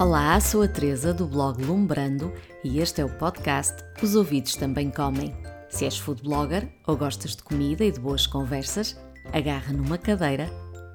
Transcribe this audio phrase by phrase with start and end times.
[0.00, 2.32] Olá, sou a Teresa do blog Lumbrando
[2.64, 5.36] e este é o podcast Os Ouvidos Também Comem.
[5.68, 8.98] Se és food blogger ou gostas de comida e de boas conversas,
[9.30, 10.48] agarra numa cadeira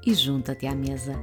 [0.04, 1.14] e junta-te à mesa.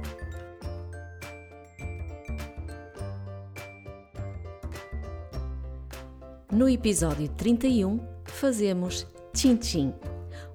[6.53, 9.93] No episódio 31, fazemos tchim-tchim.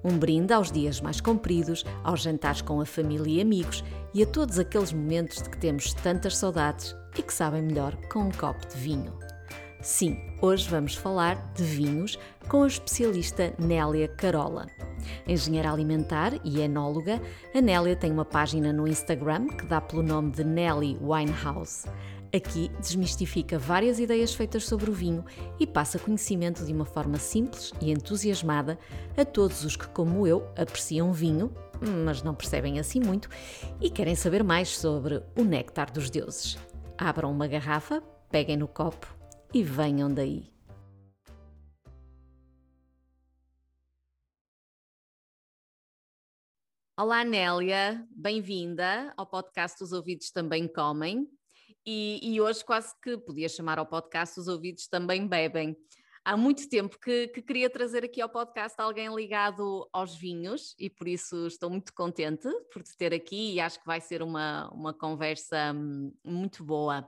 [0.03, 3.83] Um brinde aos dias mais compridos, aos jantares com a família e amigos
[4.15, 8.19] e a todos aqueles momentos de que temos tantas saudades e que sabem melhor com
[8.19, 9.13] um copo de vinho.
[9.81, 14.67] Sim, hoje vamos falar de vinhos com a especialista Nélia Carola.
[15.25, 17.21] Engenheira alimentar e enóloga,
[17.55, 21.87] a Nélia tem uma página no Instagram que dá pelo nome de Nelly Winehouse.
[22.35, 25.25] Aqui desmistifica várias ideias feitas sobre o vinho
[25.59, 28.77] e passa conhecimento de uma forma simples e entusiasmada
[29.17, 31.51] a todos os que, como eu, apreciam vinho,
[32.05, 33.29] mas não percebem assim muito
[33.81, 36.57] e querem saber mais sobre o néctar dos deuses.
[37.01, 39.07] Abram uma garrafa, peguem no copo
[39.53, 40.51] e venham daí.
[46.99, 51.25] Olá, Nélia, bem-vinda ao podcast Os Ouvidos Também Comem.
[51.85, 55.77] E, e, hoje quase que podia chamar ao podcast Os Ouvidos Também Bebem.
[56.29, 60.87] Há muito tempo que, que, queria trazer aqui ao podcast alguém ligado aos vinhos e
[60.87, 64.69] por isso estou muito contente por te ter aqui e acho que vai ser uma,
[64.71, 67.01] uma conversa hum, muito boa.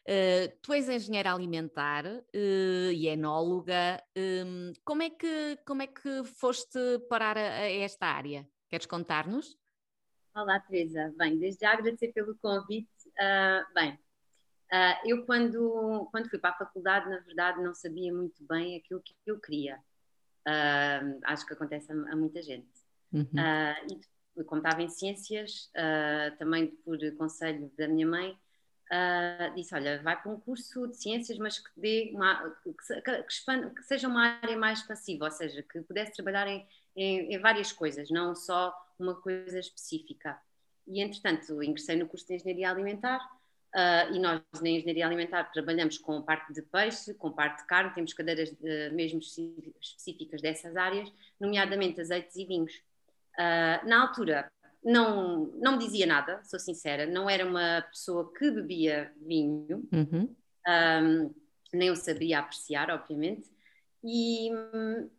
[0.00, 4.02] Uh, tu és engenheira alimentar uh, e enóloga.
[4.16, 8.44] Um, como, é que, como é que foste parar a, a esta área?
[8.68, 9.56] Queres contar-nos?
[10.34, 11.14] Olá, Teresa.
[11.16, 12.90] Bem, desde já agradecer pelo convite.
[13.10, 13.96] Uh, bem,
[15.04, 19.14] eu quando, quando fui para a faculdade, na verdade, não sabia muito bem aquilo que
[19.26, 19.78] eu queria.
[21.24, 22.68] acho que acontece a, a muita gente.
[23.10, 23.30] Uhum.
[24.38, 25.70] e como estava em ciências,
[26.38, 28.38] também por conselho da minha mãe,
[28.88, 33.10] uh, disse: Olha, vai para um curso de ciências, mas que, dê uma, que, que,
[33.28, 37.38] expanda, que seja uma área mais passiva, ou seja, que pudesse trabalhar em, em, em,
[37.38, 40.38] várias coisas, não só uma coisa específica.
[40.86, 43.20] E, entretanto, ingressei no curso de Engenharia Alimentar.
[43.74, 47.92] Uh, e nós na Engenharia Alimentar trabalhamos com parte de peixe, com parte de carne,
[47.94, 52.72] temos cadeiras de, mesmo específicas dessas áreas, nomeadamente azeites e vinhos.
[53.34, 54.50] Uh, na altura,
[54.82, 60.34] não, não me dizia nada, sou sincera, não era uma pessoa que bebia vinho, uhum.
[60.66, 61.34] um,
[61.72, 63.50] nem eu sabia apreciar, obviamente,
[64.02, 64.50] e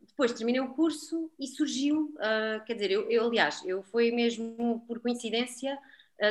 [0.08, 4.84] depois terminei o curso e surgiu, uh, quer dizer, eu, eu, aliás, eu foi mesmo
[4.88, 5.78] por coincidência,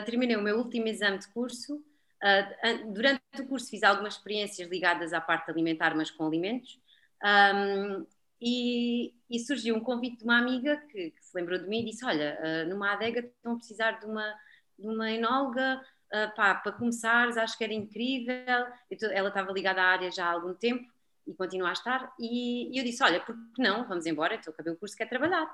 [0.05, 1.83] terminei o meu último exame de curso,
[2.23, 6.81] uh, durante o curso fiz algumas experiências ligadas à parte alimentar, mas com alimentos,
[7.25, 8.07] um,
[8.41, 11.87] e, e, surgiu um convite de uma amiga que, que, se lembrou de mim e
[11.87, 14.33] disse: Olha, uh, numa adega estão a precisar de uma,
[14.79, 15.81] de uma enóloga
[16.13, 18.67] uh, pá, para começares, acho que era incrível.
[18.99, 20.89] Tô, ela estava ligada à área já há algum tempo
[21.27, 22.13] e continua a estar.
[22.19, 23.89] E, e eu disse: Olha, por que não?
[23.89, 25.53] Vamos embora, estou a acabar o curso, quer trabalhar.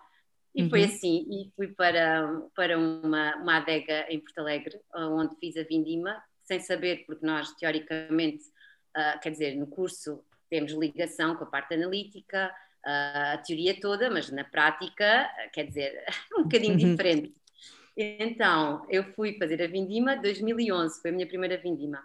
[0.55, 0.71] E uhum.
[0.71, 5.65] foi assim, e fui para, para uma, uma adega em Porto Alegre, onde fiz a
[5.65, 8.45] vindima, sem saber, porque nós, teoricamente,
[8.97, 14.31] uh, quer dizer, no curso temos ligação com a parte analítica, a teoria toda, mas
[14.31, 16.05] na prática, quer dizer,
[16.39, 16.91] um bocadinho uhum.
[16.91, 17.35] diferente.
[17.97, 22.03] Então, eu fui fazer a Vindima 2011, foi a minha primeira Vindima.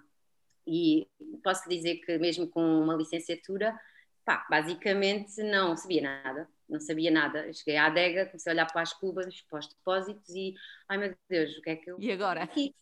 [0.65, 1.07] E
[1.43, 3.77] posso dizer que mesmo com uma licenciatura,
[4.23, 7.47] pá, basicamente não sabia nada, não sabia nada.
[7.47, 10.53] Eu cheguei à adega, comecei a olhar para as cubas, para os depósitos e,
[10.87, 11.99] ai meu Deus, o que é que eu...
[11.99, 12.43] E agora?
[12.43, 12.75] Aqui?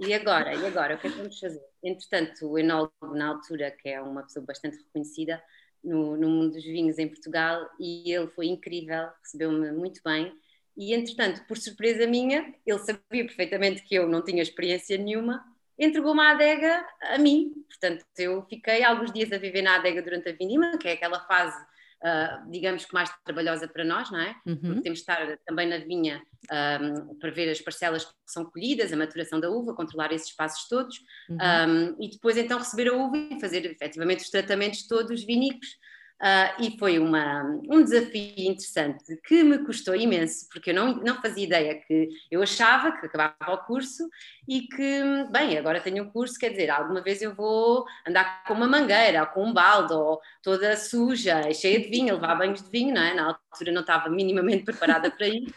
[0.00, 0.54] E agora?
[0.54, 0.94] E agora?
[0.94, 1.62] O que é que vamos fazer?
[1.82, 5.42] Entretanto, o enólogo, na altura, que é uma pessoa bastante reconhecida,
[5.86, 10.36] no, no mundo dos vinhos em Portugal e ele foi incrível, recebeu-me muito bem.
[10.76, 15.42] E entretanto, por surpresa minha, ele sabia perfeitamente que eu não tinha experiência nenhuma,
[15.78, 17.64] entregou-me a adega a mim.
[17.68, 21.20] Portanto, eu fiquei alguns dias a viver na adega durante a vindima, que é aquela
[21.26, 21.56] fase
[22.02, 24.34] uh, digamos que mais trabalhosa para nós, não é?
[24.46, 24.56] Uhum.
[24.56, 28.92] Porque temos de estar também na vinha um, para ver as parcelas que são colhidas,
[28.92, 30.96] a maturação da uva, controlar esses passos todos
[31.28, 31.36] uhum.
[31.36, 35.76] um, e depois então receber a uva e fazer efetivamente os tratamentos todos vinícolas
[36.18, 41.20] Uh, e foi uma, um desafio interessante que me custou imenso, porque eu não, não
[41.20, 44.08] fazia ideia que eu achava que acabava o curso
[44.48, 48.54] e que, bem, agora tenho um curso, quer dizer, alguma vez eu vou andar com
[48.54, 52.70] uma mangueira, ou com um balde, ou toda suja, cheia de vinho, levar banhos de
[52.70, 53.12] vinho, não é?
[53.12, 55.54] Na altura não estava minimamente preparada para isso.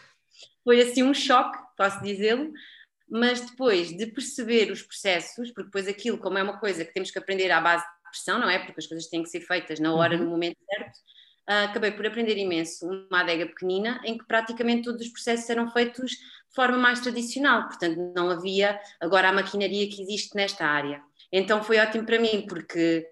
[0.62, 2.52] Foi assim um choque, posso dizê-lo,
[3.08, 7.10] mas depois de perceber os processos, porque depois aquilo, como é uma coisa que temos
[7.10, 8.58] que aprender à base pressão, não é?
[8.58, 10.24] Porque as coisas têm que ser feitas na hora, uhum.
[10.24, 10.98] no momento certo.
[11.48, 15.68] Uh, acabei por aprender imenso uma adega pequenina em que praticamente todos os processos eram
[15.70, 21.02] feitos de forma mais tradicional, portanto não havia agora a maquinaria que existe nesta área.
[21.32, 23.04] Então foi ótimo para mim, porque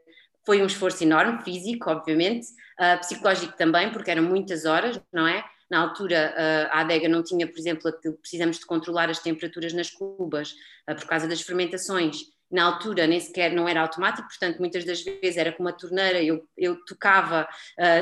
[0.45, 2.47] foi um esforço enorme, físico, obviamente,
[2.79, 5.45] uh, psicológico também, porque eram muitas horas, não é?
[5.69, 9.19] Na altura, uh, a adega não tinha, por exemplo, aquilo que precisamos de controlar as
[9.19, 10.55] temperaturas nas cubas,
[10.87, 12.23] por causa das fermentações.
[12.51, 16.23] Na altura nem sequer não era automático, portanto, muitas das vezes era com uma torneira,
[16.23, 17.47] eu, eu tocava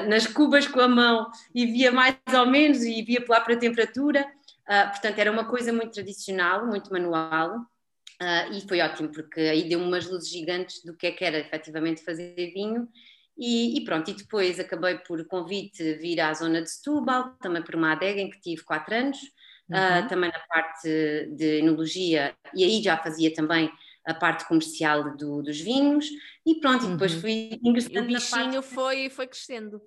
[0.08, 3.58] nas cubas com a mão e via mais ou menos e via lá para a
[3.58, 4.24] temperatura.
[4.92, 7.66] portanto, era uma coisa muito tradicional, muito manual.
[8.20, 11.38] Uh, e foi ótimo, porque aí deu umas luzes gigantes do que é que era
[11.38, 12.88] efetivamente fazer vinho.
[13.36, 17.74] E, e, pronto, e depois acabei por convite vir à zona de Setúbal, também por
[17.74, 19.18] uma adega em que tive quatro anos,
[19.68, 19.76] uhum.
[19.76, 20.88] uh, também na parte
[21.32, 23.70] de enologia, e aí já fazia também
[24.06, 26.06] a parte comercial do, dos vinhos,
[26.44, 27.20] e pronto, e depois uhum.
[27.20, 28.74] fui ingressando O bichinho parte...
[28.74, 29.82] foi, foi crescendo.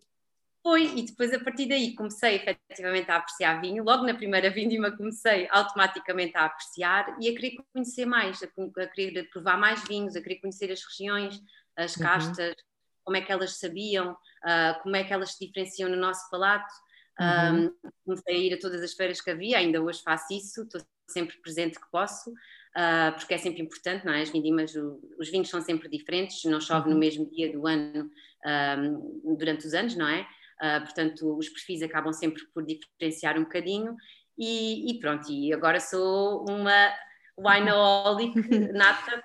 [0.61, 3.83] Foi, e depois a partir daí comecei efetivamente a apreciar vinho.
[3.83, 9.29] Logo na primeira vindima comecei automaticamente a apreciar e a querer conhecer mais, a, querer
[9.29, 11.41] provar mais vinhos, a querer conhecer as regiões,
[11.77, 12.03] as uhum.
[12.03, 12.63] castas, uhum.
[13.05, 16.73] como é que elas sabiam, uh, como é que elas se diferenciam no nosso palato.
[17.19, 17.65] Uhum.
[17.65, 20.81] Um, comecei a ir a todas as feiras que havia, ainda hoje faço isso, estou
[21.07, 22.31] sempre presente que posso,
[22.75, 24.21] uh, porque é sempre importante, não é?
[24.21, 26.93] As vindimas, o, os vinhos são sempre diferentes, não chove uhum.
[26.93, 28.09] no mesmo dia do ano
[28.45, 30.21] um, durante os anos, não é?
[30.61, 33.95] Uh, portanto, os perfis acabam sempre por diferenciar um bocadinho.
[34.37, 36.93] E, e pronto, e agora sou uma
[37.37, 38.33] wineaholic
[38.73, 39.23] nata,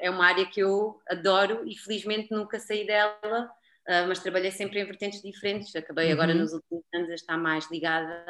[0.00, 3.50] é uma área que eu adoro e felizmente nunca saí dela,
[3.88, 5.74] uh, mas trabalhei sempre em vertentes diferentes.
[5.76, 6.12] Acabei uhum.
[6.12, 8.24] agora nos últimos anos a estar mais ligada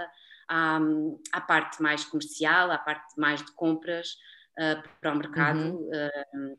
[0.48, 0.78] à,
[1.32, 4.16] à parte mais comercial, à parte mais de compras
[4.58, 5.78] uh, para o mercado.
[5.78, 6.56] Uhum.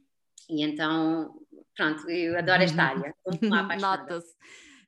[0.50, 1.34] e então,
[1.76, 3.16] pronto, eu adoro esta área.
[3.82, 4.36] Nota-se.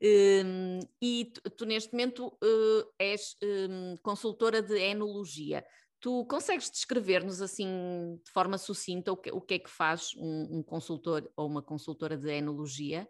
[0.01, 5.65] Um, e tu, tu, neste momento uh, és um, consultora de enologia.
[5.99, 10.59] Tu consegues descrever-nos assim de forma sucinta o que, o que é que faz um,
[10.59, 13.07] um, consultor ou uma consultora de enologia?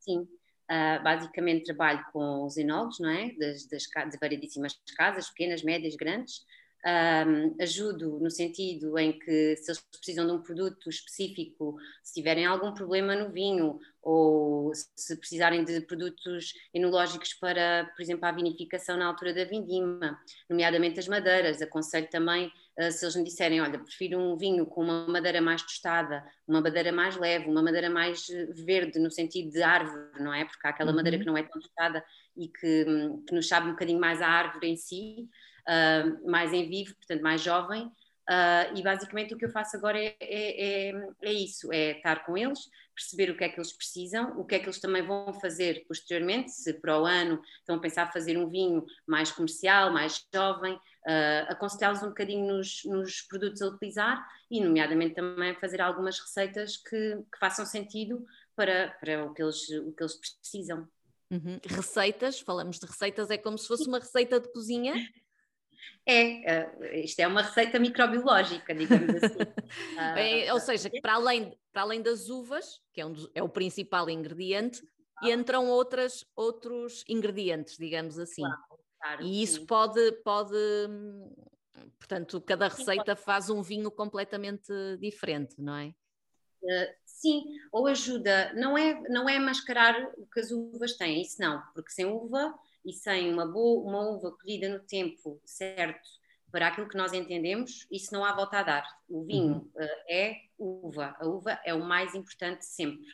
[0.00, 3.30] Sim, uh, basicamente trabalho com os enólogos, não é?
[3.38, 6.44] Das, das, das variedíssimas casas, pequenas, médias, grandes,
[6.84, 12.44] um, ajudo no sentido em que se eles precisam de um produto específico, se tiverem
[12.44, 18.96] algum problema no vinho ou se precisarem de produtos enológicos para, por exemplo, a vinificação
[18.96, 20.18] na altura da vindima,
[20.50, 22.50] nomeadamente as madeiras, aconselho também
[22.80, 26.60] uh, se eles me disserem, olha, prefiro um vinho com uma madeira mais tostada, uma
[26.60, 30.44] madeira mais leve, uma madeira mais verde no sentido de árvore, não é?
[30.44, 30.96] Porque há aquela uhum.
[30.96, 32.04] madeira que não é tão tostada
[32.36, 35.28] e que, hum, que nos sabe um bocadinho mais a árvore em si,
[35.68, 39.98] uh, mais em vivo, portanto mais jovem, uh, e basicamente o que eu faço agora
[39.98, 42.60] é, é, é, é, isso, é estar com eles,
[42.94, 45.84] perceber o que é que eles precisam, o que é que eles também vão fazer
[45.88, 50.74] posteriormente, se para o ano estão a pensar fazer um vinho mais comercial, mais jovem,
[50.74, 56.76] uh, aconselhá-los um bocadinho nos, nos, produtos a utilizar e nomeadamente também fazer algumas receitas
[56.76, 58.24] que, que façam sentido
[58.54, 60.88] para, para o, que eles, o que eles precisam.
[61.30, 61.58] Uhum.
[61.64, 64.94] Receitas, falamos de receitas, é como se fosse uma receita de cozinha?
[66.04, 69.42] É, uh, isto é uma receita microbiológica, digamos assim.
[69.42, 73.30] Uh, é, ou seja, que para além, para além das uvas, que é, um dos,
[73.34, 74.82] é o principal ingrediente,
[75.22, 78.42] entram outras, outros ingredientes, digamos assim.
[78.42, 78.62] Claro,
[79.00, 80.56] claro, e isso pode, pode,
[81.98, 85.94] portanto, cada receita faz um vinho completamente diferente, não é?
[86.64, 91.40] Uh, sim, ou ajuda, não é, não é mascarar o que as uvas têm, isso
[91.40, 92.52] não, porque sem uva
[92.84, 96.08] e sem uma, boa, uma uva colhida no tempo certo
[96.50, 98.86] para aquilo que nós entendemos, isso não há volta a dar.
[99.08, 99.70] O vinho uhum.
[99.74, 103.08] uh, é uva, a uva é o mais importante sempre.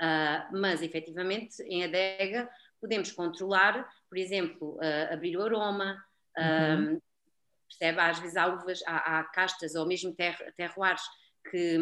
[0.00, 6.04] Uh, mas, efetivamente, em adega podemos controlar, por exemplo, uh, abrir o aroma,
[6.36, 7.00] uhum.
[7.66, 8.00] percebe?
[8.00, 11.00] Às vezes há uvas, há, há castas ou mesmo ter, terroirs
[11.50, 11.78] que,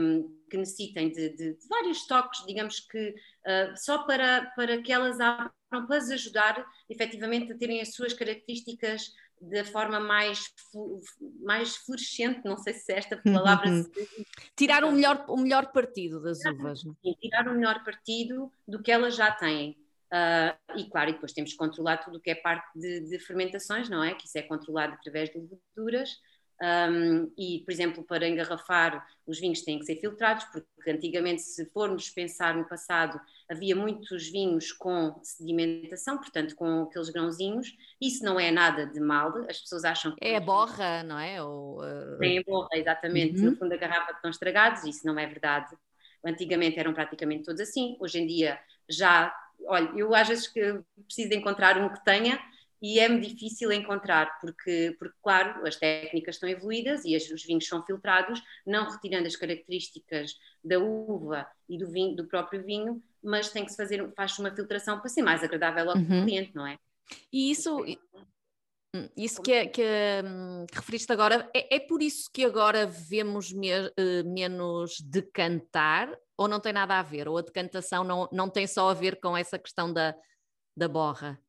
[0.50, 5.20] que necessitem de, de, de, vários toques, digamos que uh, só para, para que elas
[5.20, 10.44] abram, para as ajudar efetivamente a terem as suas características da forma mais,
[11.40, 13.90] mais fluorescente, não sei se é esta palavra se...
[14.54, 16.80] Tirar o melhor, o melhor partido das tirar, uvas.
[16.80, 19.76] Sim, tirar o melhor partido do que elas já têm.
[20.12, 23.18] Uh, e claro, e depois temos que controlar tudo o que é parte de, de
[23.18, 24.14] fermentações, não é?
[24.14, 26.20] Que isso é controlado através de leveduras
[26.62, 31.66] um, e, por exemplo, para engarrafar, os vinhos têm que ser filtrados, porque antigamente, se
[31.66, 37.76] formos pensar no passado, havia muitos vinhos com sedimentação, portanto, com aqueles grãozinhos.
[38.00, 40.24] Isso não é nada de mal, as pessoas acham que.
[40.24, 41.42] É a borra, não é?
[41.42, 42.18] Ou, uh...
[42.20, 43.40] Tem a borra, exatamente.
[43.40, 43.50] Uhum.
[43.50, 45.76] No fundo da garrafa estão estragados, isso não é verdade.
[46.24, 48.56] Antigamente eram praticamente todos assim, hoje em dia
[48.88, 49.34] já.
[49.66, 52.38] Olha, eu às vezes que preciso encontrar um que tenha
[52.82, 57.86] e é-me difícil encontrar, porque, porque, claro, as técnicas estão evoluídas e os vinhos são
[57.86, 60.34] filtrados, não retirando as características
[60.64, 64.52] da uva e do, vinho, do próprio vinho, mas tem que se fazer, faz uma
[64.52, 66.24] filtração para ser mais agradável ao uhum.
[66.24, 66.76] cliente, não é?
[67.32, 67.84] E isso,
[68.96, 69.82] hum, isso que, é, que,
[70.24, 73.92] hum, que, referiste agora, é, é, por isso que agora vemos me, uh,
[74.26, 77.28] menos decantar ou não tem nada a ver?
[77.28, 80.16] Ou a decantação não, não tem só a ver com essa questão da,
[80.76, 81.40] da borra?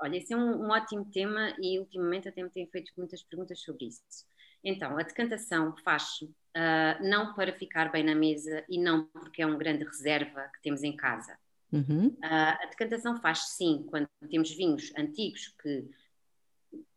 [0.00, 3.60] Olha, esse é um, um ótimo tema e ultimamente até me têm feito muitas perguntas
[3.60, 4.26] sobre isso.
[4.64, 9.46] Então, a decantação faz uh, não para ficar bem na mesa e não porque é
[9.46, 11.36] um grande reserva que temos em casa.
[11.72, 12.08] Uhum.
[12.08, 15.88] Uh, a decantação faz sim quando temos vinhos antigos que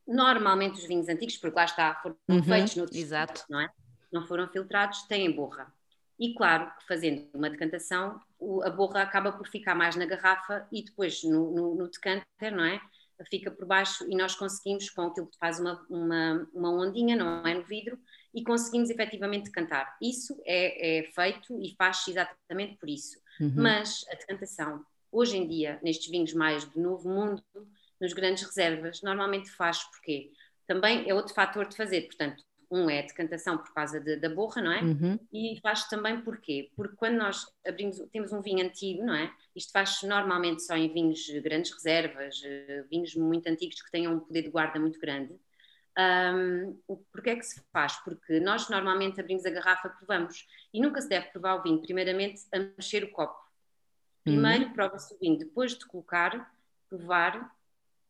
[0.07, 2.43] normalmente os vinhos antigos, porque lá está, foram uhum.
[2.43, 3.45] feitos no Exato.
[3.49, 3.69] não é?
[4.11, 5.73] Não foram filtrados, têm borra.
[6.23, 8.17] E claro que fazendo uma decantação,
[8.63, 12.63] a borra acaba por ficar mais na garrafa e depois no, no, no decanter, não
[12.63, 12.79] é?
[13.29, 17.45] Fica por baixo e nós conseguimos, com aquilo que faz uma, uma, uma ondinha, não
[17.45, 17.53] é?
[17.55, 17.99] No vidro,
[18.33, 19.97] e conseguimos efetivamente decantar.
[20.01, 23.19] Isso é, é feito e faz exatamente por isso.
[23.41, 23.55] Uhum.
[23.57, 27.43] Mas a decantação, hoje em dia, nestes vinhos mais do novo mundo,
[27.99, 30.31] nos grandes reservas, normalmente faz porque
[30.65, 32.03] também é outro fator de fazer.
[32.03, 34.81] Portanto, um é a decantação por causa de, da borra, não é?
[34.81, 35.19] Uhum.
[35.31, 36.71] E faz também porquê?
[36.75, 39.31] Porque quando nós abrimos, temos um vinho antigo, não é?
[39.55, 44.19] Isto faz normalmente só em vinhos grandes reservas, eh, vinhos muito antigos que tenham um
[44.19, 45.35] poder de guarda muito grande.
[45.97, 46.79] Um,
[47.11, 47.97] Porquê é que se faz?
[47.97, 52.41] Porque nós normalmente abrimos a garrafa, provamos, e nunca se deve provar o vinho, primeiramente
[52.51, 53.39] a mexer o copo.
[54.23, 54.73] Primeiro uhum.
[54.73, 56.51] prova-se o vinho, depois de colocar,
[56.89, 57.53] provar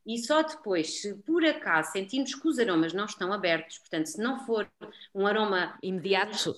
[0.06, 4.20] e só depois, se por acaso sentimos que os aromas não estão abertos, portanto, se
[4.20, 4.70] não for
[5.14, 6.54] um aroma imediato,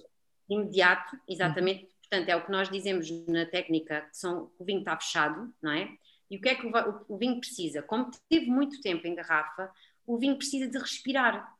[0.49, 1.91] imediato, exatamente, uhum.
[2.01, 5.73] portanto, é o que nós dizemos na técnica, que são, o vinho está fechado, não
[5.73, 5.97] é?
[6.29, 6.73] E o que é que o,
[7.09, 7.83] o vinho precisa?
[7.83, 9.71] Como teve muito tempo em garrafa,
[10.05, 11.55] o vinho precisa de respirar.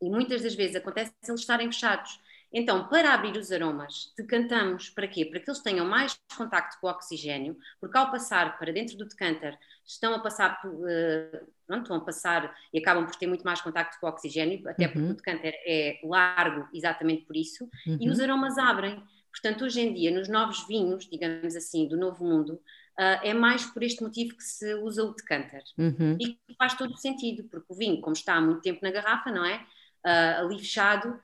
[0.00, 2.20] E muitas das vezes acontece eles estarem fechados.
[2.52, 5.24] Então, para abrir os aromas, decantamos para quê?
[5.24, 9.06] Para que eles tenham mais contacto com o oxigênio, porque ao passar para dentro do
[9.06, 13.60] decanter, estão a passar, uh, pronto, estão a passar e acabam por ter muito mais
[13.60, 15.10] contacto com o oxigênio, até porque uhum.
[15.10, 17.98] o decanter é largo exatamente por isso, uhum.
[18.00, 19.02] e os aromas abrem.
[19.30, 22.60] Portanto, hoje em dia, nos novos vinhos, digamos assim, do novo mundo,
[22.98, 25.62] uh, é mais por este motivo que se usa o decanter.
[25.78, 26.18] Uhum.
[26.20, 29.30] E faz todo o sentido, porque o vinho, como está há muito tempo na garrafa,
[29.30, 29.64] não é?
[30.04, 31.18] Uh, ali fechado,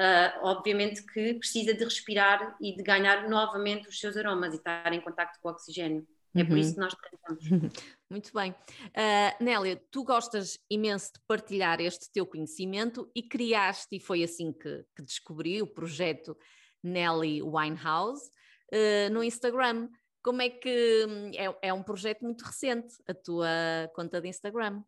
[0.00, 4.90] Uh, obviamente que precisa de respirar e de ganhar novamente os seus aromas e estar
[4.94, 6.08] em contato com o oxigênio.
[6.34, 6.74] É por isso uhum.
[6.74, 7.44] que nós cantamos.
[8.08, 8.52] Muito bem.
[8.52, 14.54] Uh, Nélia, tu gostas imenso de partilhar este teu conhecimento e criaste, e foi assim
[14.54, 16.34] que, que descobri o projeto
[16.82, 18.30] Nelly Winehouse
[18.72, 19.90] uh, no Instagram.
[20.22, 23.48] Como é que hum, é, é um projeto muito recente a tua
[23.94, 24.82] conta de Instagram?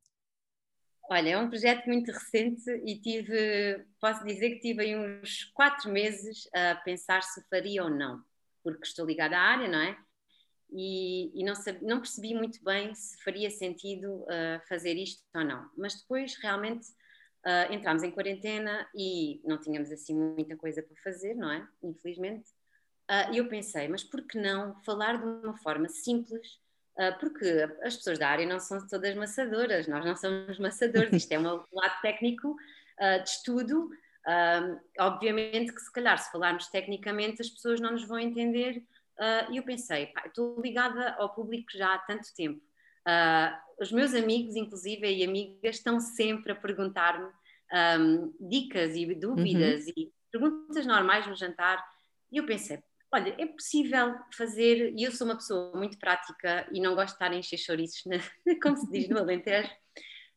[1.11, 6.49] Olha, é um projeto muito recente e tive, posso dizer que tive uns quatro meses
[6.54, 8.23] a pensar se faria ou não,
[8.62, 9.97] porque estou ligada à área, não é?
[10.71, 15.68] E, e não, não, percebi muito bem se faria sentido uh, fazer isto ou não.
[15.76, 16.88] Mas depois realmente
[17.44, 21.68] uh, entramos em quarentena e não tínhamos assim muita coisa para fazer, não é?
[21.82, 22.49] Infelizmente.
[23.11, 26.62] Uh, e eu pensei, mas por que não falar de uma forma simples
[27.20, 27.46] porque
[27.82, 31.64] as pessoas da área não são todas maçadoras, nós não somos maçadores, isto é um
[31.72, 32.56] lado técnico
[32.99, 33.90] ah, de estudo.
[34.26, 38.82] Ah, obviamente que se calhar se falarmos tecnicamente as pessoas não nos vão entender
[39.50, 42.61] e eu pensei, pá, estou ligada ao público já há tanto tempo.
[43.80, 47.30] os meus amigos, inclusive, e amigas estão sempre a perguntar-me
[48.40, 49.92] dicas e dúvidas uhum.
[49.96, 51.84] e perguntas normais no jantar
[52.32, 52.82] e eu pensei,
[53.14, 57.12] Olha, é possível fazer, e eu sou uma pessoa muito prática e não gosto de
[57.14, 58.19] estar a encher chouriços, né?
[58.62, 59.71] como se diz no Alentejo,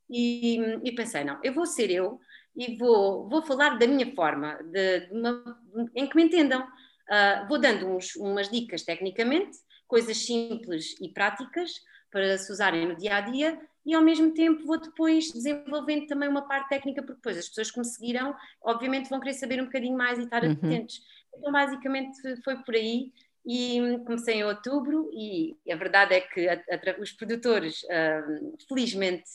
[0.09, 2.19] e, e, pensei, não, eu vou ser eu
[2.55, 5.59] e vou, vou falar da minha forma, de, de uma,
[5.95, 6.61] em que me entendam.
[6.63, 11.71] Uh, vou dando uns, umas dicas tecnicamente, coisas simples e práticas
[12.11, 16.27] para se usarem no dia a dia e ao mesmo tempo vou depois desenvolvendo também
[16.27, 19.65] uma parte técnica, porque depois as pessoas que me seguiram, obviamente, vão querer saber um
[19.65, 20.53] bocadinho mais e estar uhum.
[20.53, 21.01] atentos.
[21.37, 23.11] Então, basicamente, foi por aí.
[23.47, 27.83] E comecei em outubro, e a verdade é que a, a, os produtores,
[28.27, 29.29] um, felizmente,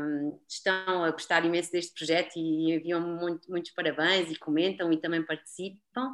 [0.00, 4.96] um, estão a gostar imenso deste projeto e enviam muito, muitos parabéns e comentam e
[4.96, 6.08] também participam.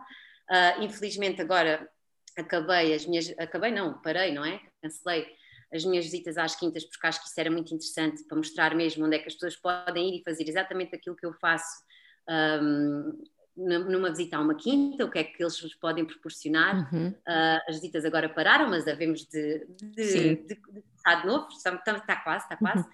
[0.50, 1.88] Uh, infelizmente, agora
[2.36, 3.32] acabei as minhas.
[3.38, 4.60] Acabei, não, parei, não é?
[4.82, 5.26] Cancelei
[5.72, 9.04] as minhas visitas às quintas, porque acho que isso era muito interessante para mostrar mesmo
[9.04, 11.84] onde é que as pessoas podem ir e fazer exatamente aquilo que eu faço
[12.28, 13.24] um,
[13.56, 16.92] numa visita a uma quinta, o que é que eles vos podem proporcionar.
[16.92, 17.08] Uhum.
[17.08, 21.74] Uh, as visitas agora pararam, mas devemos de, de, de, de, de, de novo, está,
[21.74, 22.84] está quase, está quase.
[22.84, 22.90] Uhum.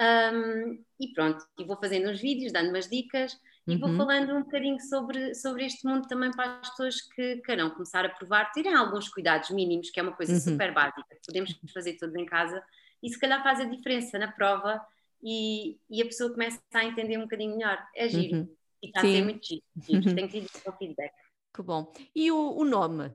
[0.00, 3.38] Um, e pronto, e vou fazendo uns vídeos, dando umas dicas
[3.68, 3.98] e vou uhum.
[3.98, 8.08] falando um bocadinho sobre, sobre este mundo também para as pessoas que queiram começar a
[8.08, 10.40] provar, terem alguns cuidados mínimos, que é uma coisa uhum.
[10.40, 12.62] super básica, podemos fazer todos em casa
[13.02, 14.80] e se calhar faz a diferença na prova
[15.22, 17.78] e, e a pessoa começa a entender um bocadinho melhor.
[17.94, 18.48] É giro.
[18.82, 19.08] E está Sim.
[19.08, 20.14] a ser muito giro.
[20.14, 21.12] Tenho que o feedback.
[21.54, 21.92] Que bom.
[22.14, 23.06] E o, o nome?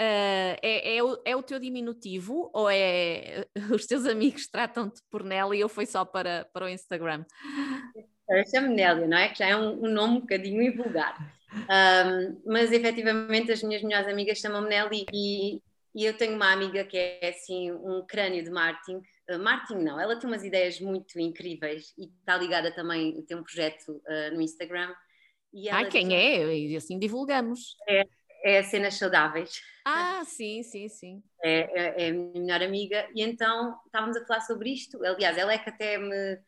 [0.00, 3.44] Uh, é, é, o, é, o, teu diminutivo ou é
[3.74, 7.24] os teus amigos tratam-te por Nelly ou foi só para, para o Instagram?
[8.28, 9.28] Eu chamo Nélia, não é?
[9.30, 11.18] Que já é um, um nome um bocadinho invulgar.
[11.52, 15.62] Um, mas efetivamente as minhas melhores amigas chamam-me Nelly e,
[15.94, 19.02] e, eu tenho uma amiga que é assim um crânio de marketing.
[19.28, 23.42] Uh, marketing não, ela tem umas ideias muito incríveis e está ligada também, tem um
[23.42, 24.94] projeto uh, no Instagram.
[25.52, 26.56] E Ai, quem é?
[26.56, 27.76] E assim divulgamos.
[27.88, 28.06] É,
[28.44, 29.60] é Cenas Saudáveis.
[29.84, 31.22] Ah, sim, sim, sim.
[31.42, 33.08] É, é, é, a minha melhor amiga.
[33.14, 35.02] E então estávamos a falar sobre isto.
[35.04, 36.38] Aliás, ela é que até me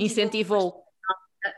[0.00, 0.84] incentivou.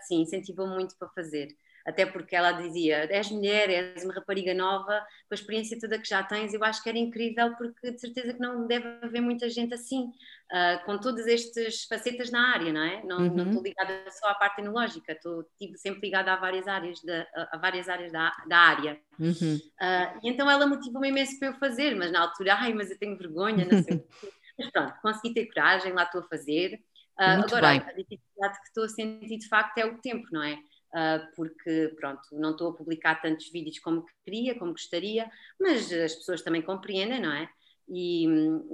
[0.03, 1.49] Sim, incentivou muito para fazer
[1.87, 6.09] até porque ela dizia: és mulher, és uma rapariga nova, com a experiência toda que
[6.09, 9.49] já tens, eu acho que era incrível, porque de certeza que não deve haver muita
[9.49, 10.05] gente assim,
[10.51, 13.05] uh, com todas estas facetas na área, não é?
[13.05, 13.49] Não, uhum.
[13.49, 15.47] estou ligada só à parte tecnológica, estou
[15.77, 19.01] sempre ligada a várias áreas, de, a, várias áreas da, da área.
[19.19, 19.57] Uhum.
[19.57, 22.99] Uh, e então ela motivou-me imenso para eu fazer, mas na altura, ai, mas eu
[22.99, 24.29] tenho vergonha, não sei o quê.
[24.61, 26.83] Mas pronto, consegui ter coragem, lá estou a fazer.
[27.19, 27.81] Uh, agora, bem.
[27.81, 30.59] a dificuldade que estou a sentir de facto é o tempo, não é?
[30.95, 36.15] Uh, porque, pronto, não estou a publicar tantos vídeos como queria, como gostaria, mas as
[36.15, 37.49] pessoas também compreendem, não é?
[37.89, 38.25] E,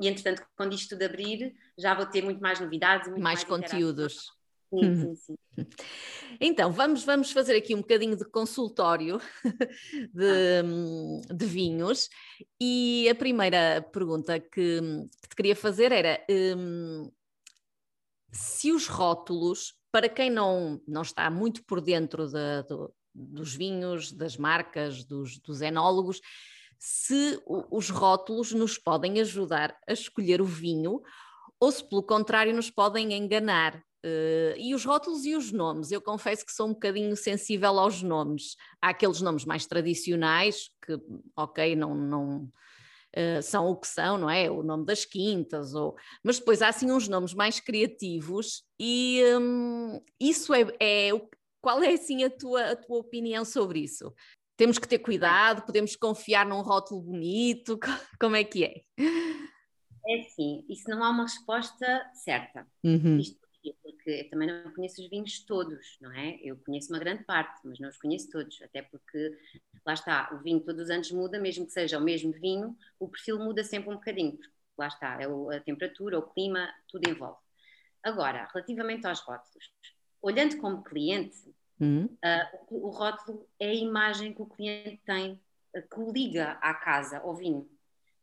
[0.02, 3.48] e entretanto, quando isto tudo abrir, já vou ter muito mais novidades, muito mais, mais
[3.48, 4.30] conteúdos.
[4.68, 5.36] Sim, sim, sim.
[6.40, 9.18] Então, vamos, vamos fazer aqui um bocadinho de consultório
[10.12, 12.10] de, de vinhos.
[12.60, 14.80] E a primeira pergunta que,
[15.22, 17.10] que te queria fazer era um,
[18.32, 22.36] se os rótulos para quem não, não está muito por dentro de,
[23.14, 26.20] dos vinhos, das marcas, dos, dos enólogos,
[26.78, 31.00] se os rótulos nos podem ajudar a escolher o vinho
[31.58, 33.74] ou se, pelo contrário, nos podem enganar.
[34.04, 38.02] Uh, e os rótulos e os nomes, eu confesso que sou um bocadinho sensível aos
[38.02, 38.54] nomes.
[38.82, 41.00] Há aqueles nomes mais tradicionais que,
[41.34, 42.52] ok, não, não,
[43.16, 44.50] Uh, são o que são, não é?
[44.50, 45.96] O nome das quintas, ou...
[46.22, 51.08] mas depois há assim uns nomes mais criativos e um, isso é, é,
[51.62, 54.12] Qual é assim a tua, a tua opinião sobre isso?
[54.54, 57.78] Temos que ter cuidado, podemos confiar num rótulo bonito,
[58.20, 58.82] como é que é?
[60.08, 62.66] É sim, isso não há uma resposta certa.
[62.84, 63.18] Uhum.
[63.18, 63.45] Isto
[64.06, 66.38] porque também não conheço os vinhos todos, não é?
[66.40, 69.36] Eu conheço uma grande parte, mas não os conheço todos, até porque
[69.84, 73.08] lá está, o vinho todos os anos muda, mesmo que seja o mesmo vinho, o
[73.08, 77.38] perfil muda sempre um bocadinho, porque lá está, é a temperatura, o clima, tudo envolve.
[78.00, 79.72] Agora, relativamente aos rótulos,
[80.22, 82.04] olhando como cliente, uhum.
[82.04, 85.32] uh, o, o rótulo é a imagem que o cliente tem,
[85.76, 87.68] uh, que o liga à casa, ao vinho.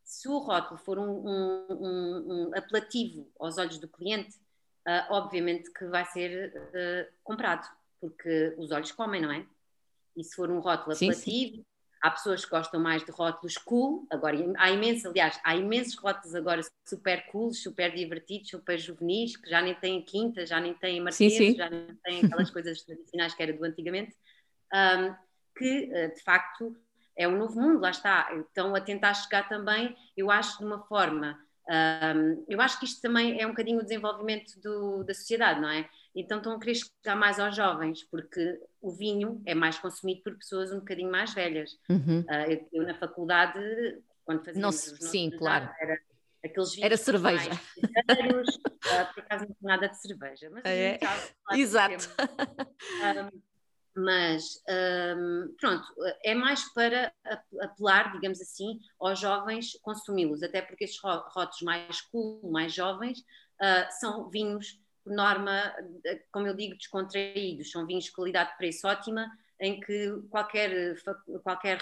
[0.02, 4.38] Se o rótulo for um, um, um, um apelativo aos olhos do cliente,
[4.86, 7.66] uh, obviamente que vai ser uh, comprado,
[8.00, 9.44] porque os olhos comem, não é?
[10.16, 11.64] E se for um rótulo sim, apelativo, sim.
[12.02, 16.34] há pessoas que gostam mais de rótulos cool, agora há imensos, aliás, há imensos rótulos
[16.34, 21.00] agora super cool, super divertidos, super juvenis, que já nem têm quinta, já nem têm
[21.00, 24.14] marquês, já nem têm aquelas coisas tradicionais que era do antigamente,
[24.72, 25.14] um,
[25.56, 26.76] que uh, de facto
[27.16, 28.28] é um novo mundo, lá está.
[28.34, 33.00] Estão a tentar chegar também, eu acho, de uma forma um, eu acho que isto
[33.00, 35.88] também é um bocadinho o desenvolvimento do, da sociedade, não é?
[36.14, 40.36] Então estão a querer chegar mais aos jovens, porque o vinho é mais consumido por
[40.36, 41.72] pessoas um bocadinho mais velhas.
[41.88, 42.20] Uhum.
[42.20, 43.58] Uh, eu, eu, na faculdade,
[44.24, 45.70] quando fazia sim, claro.
[45.80, 45.98] Era,
[46.44, 47.50] aqueles vinhos era cerveja.
[47.50, 50.98] Mais, uh, por acaso não nada de cerveja, mas é.
[51.52, 52.10] Exato.
[52.20, 53.53] Um,
[53.96, 54.62] mas
[55.16, 55.84] um, pronto,
[56.24, 57.12] é mais para
[57.60, 63.92] apelar, digamos assim, aos jovens consumi-los, até porque estes rótulos mais cool, mais jovens, uh,
[64.00, 65.74] são vinhos, por norma,
[66.32, 69.30] como eu digo, descontraídos, são vinhos de qualidade preço ótima,
[69.60, 70.96] em que qualquer,
[71.42, 71.78] qualquer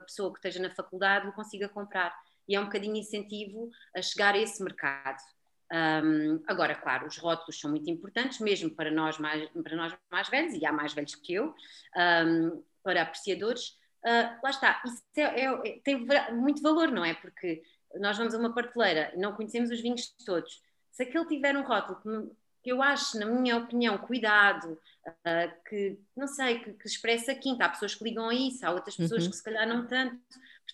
[0.00, 2.14] pessoa que esteja na faculdade consiga comprar.
[2.48, 5.22] E é um bocadinho incentivo a chegar a esse mercado.
[5.74, 10.28] Um, agora, claro, os rótulos são muito importantes, mesmo para nós mais, para nós mais
[10.28, 11.52] velhos, e há mais velhos que eu,
[11.96, 13.70] um, para apreciadores.
[14.04, 17.14] Uh, lá está, isso é, é, é, tem muito valor, não é?
[17.14, 17.62] Porque
[17.96, 20.62] nós vamos a uma parteleira e não conhecemos os vinhos todos.
[20.92, 25.98] Se aquele tiver um rótulo que, que eu acho, na minha opinião, cuidado, uh, que
[26.14, 29.24] não sei, que, que expressa quinta, há pessoas que ligam a isso, há outras pessoas
[29.24, 29.30] uhum.
[29.30, 30.20] que se calhar não tanto.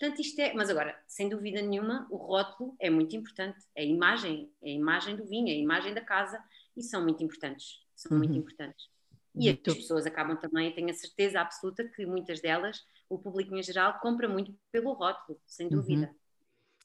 [0.00, 0.54] Portanto, isto é.
[0.54, 3.58] Mas agora, sem dúvida nenhuma, o rótulo é muito importante.
[3.76, 6.42] É a imagem, é a imagem do vinho, é a imagem da casa.
[6.74, 8.18] e são muito importantes, são uhum.
[8.18, 8.88] muito importantes.
[9.34, 13.62] E as pessoas acabam também, tenho a certeza absoluta que muitas delas, o público em
[13.62, 15.72] geral, compra muito pelo rótulo, sem uhum.
[15.72, 16.06] dúvida.
[16.06, 16.14] Uhum.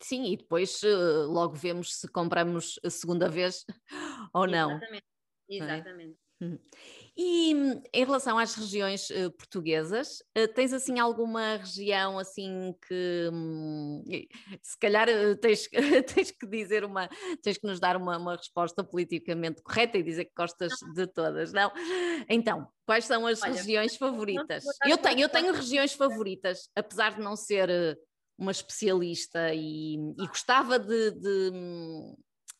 [0.01, 3.65] Sim, e depois uh, logo vemos se compramos a segunda vez
[4.33, 4.71] ou não.
[4.71, 5.05] Exatamente,
[5.49, 5.55] é?
[5.55, 6.09] exatamente.
[6.09, 6.24] Uhum.
[7.17, 7.51] E
[7.93, 14.03] em relação às regiões uh, portuguesas, uh, tens assim alguma região assim que hum,
[14.61, 15.69] se calhar uh, tens,
[16.13, 17.07] tens que dizer uma,
[17.41, 21.53] tens que nos dar uma, uma, resposta politicamente correta e dizer que gostas de todas,
[21.53, 21.71] não?
[22.27, 24.65] Então, quais são as Olha, regiões favoritas?
[24.85, 27.97] Eu tenho, eu tenho regiões favoritas, apesar de não ser
[28.37, 32.15] uma especialista e, e gostava de, de hum,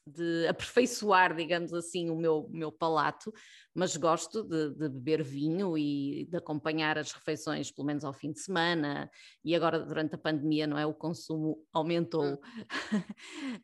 [0.08, 3.34] de aperfeiçoar, digamos assim, o meu, meu palato,
[3.74, 8.32] mas gosto de, de, beber vinho e de acompanhar as refeições, pelo menos ao fim
[8.32, 9.10] de semana,
[9.44, 10.86] e agora durante a pandemia, não é?
[10.86, 12.39] O consumo aumentou uh,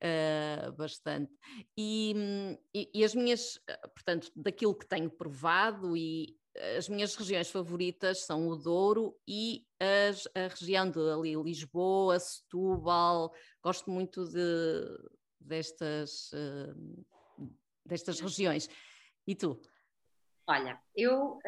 [0.76, 1.32] bastante.
[1.78, 3.60] E, e, e, as minhas,
[3.94, 6.36] portanto, daquilo que tenho provado e
[6.78, 13.32] as minhas regiões favoritas são o Douro e as, a região de ali, Lisboa, Setúbal,
[13.64, 14.84] gosto muito de
[15.42, 18.70] destas, uh, destas regiões.
[19.28, 19.62] E tu?
[20.48, 21.40] Olha, eu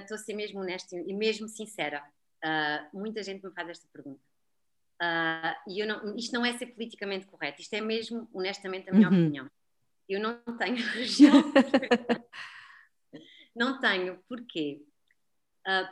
[0.00, 2.04] estou uh, a ser mesmo honesta e mesmo sincera.
[2.44, 4.20] Uh, muita gente me faz esta pergunta.
[5.68, 9.10] E eu não, isto não é ser politicamente correto, isto é mesmo, honestamente, a minha
[9.10, 9.24] uhum.
[9.24, 9.50] opinião.
[10.08, 11.52] Eu não tenho região.
[13.54, 14.18] não tenho.
[14.26, 14.82] Porquê?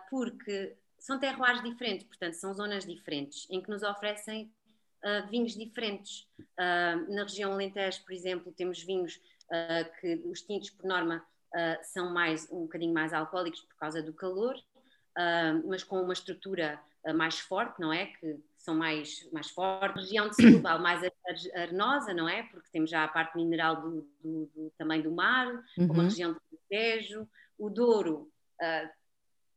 [0.09, 4.51] Porque são terroirs diferentes, portanto, são zonas diferentes, em que nos oferecem
[5.05, 6.27] uh, vinhos diferentes.
[6.40, 11.25] Uh, na região Alentejo, por exemplo, temos vinhos uh, que os tintos, por norma,
[11.85, 14.57] são mais, um bocadinho mais alcoólicos por causa do calor,
[15.64, 16.81] mas com uma estrutura
[17.14, 18.07] mais forte, não é?
[18.07, 19.99] Que são mais, mais fortes.
[19.99, 21.01] A região de Setúbal mais
[21.55, 22.43] arenosa, não é?
[22.43, 25.47] Porque temos já a parte mineral do, do, do também do mar,
[25.79, 25.87] uhum.
[25.87, 27.25] como a região do Tejo.
[27.57, 28.29] O Douro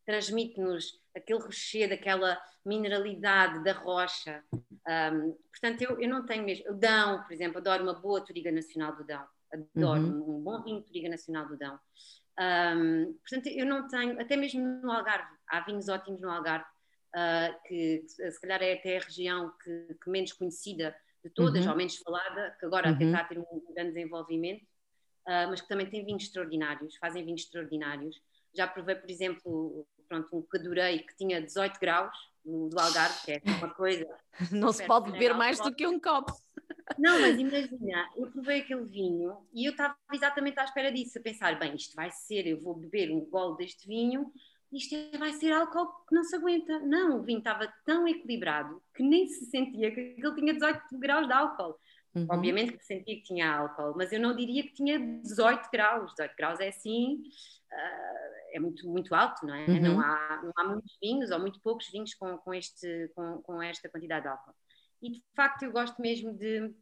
[0.05, 4.43] transmite-nos aquele recheio, daquela mineralidade da rocha.
[4.88, 6.71] Um, portanto, eu, eu não tenho mesmo.
[6.71, 9.26] O Dão, por exemplo, adoro uma boa Toriga Nacional do Dão.
[9.52, 10.38] Adoro uhum.
[10.38, 11.78] um bom vinho Toriga Nacional do Dão.
[12.39, 16.65] Um, portanto, eu não tenho, até mesmo no Algarve, há vinhos ótimos no Algarve,
[17.15, 21.65] uh, que, que, se calhar é até a região que, que menos conhecida de todas,
[21.65, 21.71] uhum.
[21.71, 22.95] ou menos falada, que agora uhum.
[22.95, 27.26] até está a ter um, grande desenvolvimento, uh, mas que também tem vinhos extraordinários, fazem
[27.26, 28.15] vinhos extraordinários.
[28.56, 32.15] Já provei, por exemplo, pronto, um que adorei que tinha 18 graus
[32.47, 34.07] do Algarve, que é uma coisa.
[34.51, 36.33] Não se pode beber mais do que um copo.
[36.97, 41.21] Não, mas imagina, eu provei aquele vinho e eu estava exatamente à espera disso, a
[41.21, 44.31] pensar, bem, isto vai ser, eu vou beber um gole deste vinho,
[44.71, 46.79] isto é, vai ser álcool que não se aguenta.
[46.79, 51.27] Não, o vinho estava tão equilibrado que nem se sentia que ele tinha 18 graus
[51.27, 51.77] de álcool.
[52.17, 52.27] Uhum.
[52.30, 56.12] Obviamente que sentia que tinha álcool, mas eu não diria que tinha 18 graus.
[56.12, 57.21] 18 graus é assim,
[57.71, 59.65] uh, é muito, muito alto, não é?
[59.67, 59.82] Uhum.
[59.82, 63.62] Não, há, não há muitos vinhos ou muito poucos vinhos com, com, este, com, com
[63.62, 64.56] esta quantidade de álcool.
[65.01, 66.73] E de facto eu gosto mesmo de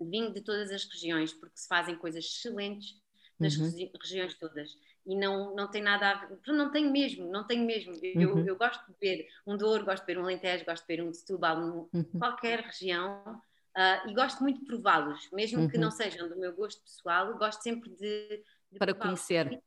[0.00, 3.02] vinho de todas as regiões, porque se fazem coisas excelentes
[3.38, 3.70] nas uhum.
[4.00, 4.76] regiões todas.
[5.06, 7.92] E não, não tem nada a ver, não tenho mesmo, não tenho mesmo.
[8.02, 8.46] Eu, uhum.
[8.46, 11.12] eu gosto de beber um Douro, gosto de beber um Alentejo, gosto de beber um
[11.12, 12.04] Setúbal, um, uhum.
[12.18, 13.40] qualquer região,
[13.76, 15.94] uh, e gosto muito de prová-los, mesmo que não uhum.
[15.94, 18.42] sejam do meu gosto pessoal, gosto sempre de.
[18.70, 19.62] de Para conhecer.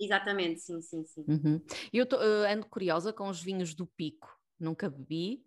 [0.00, 1.24] Exatamente, sim, sim, sim.
[1.28, 1.64] Uhum.
[1.92, 5.44] Eu tô, uh, ando curiosa com os vinhos do Pico, nunca bebi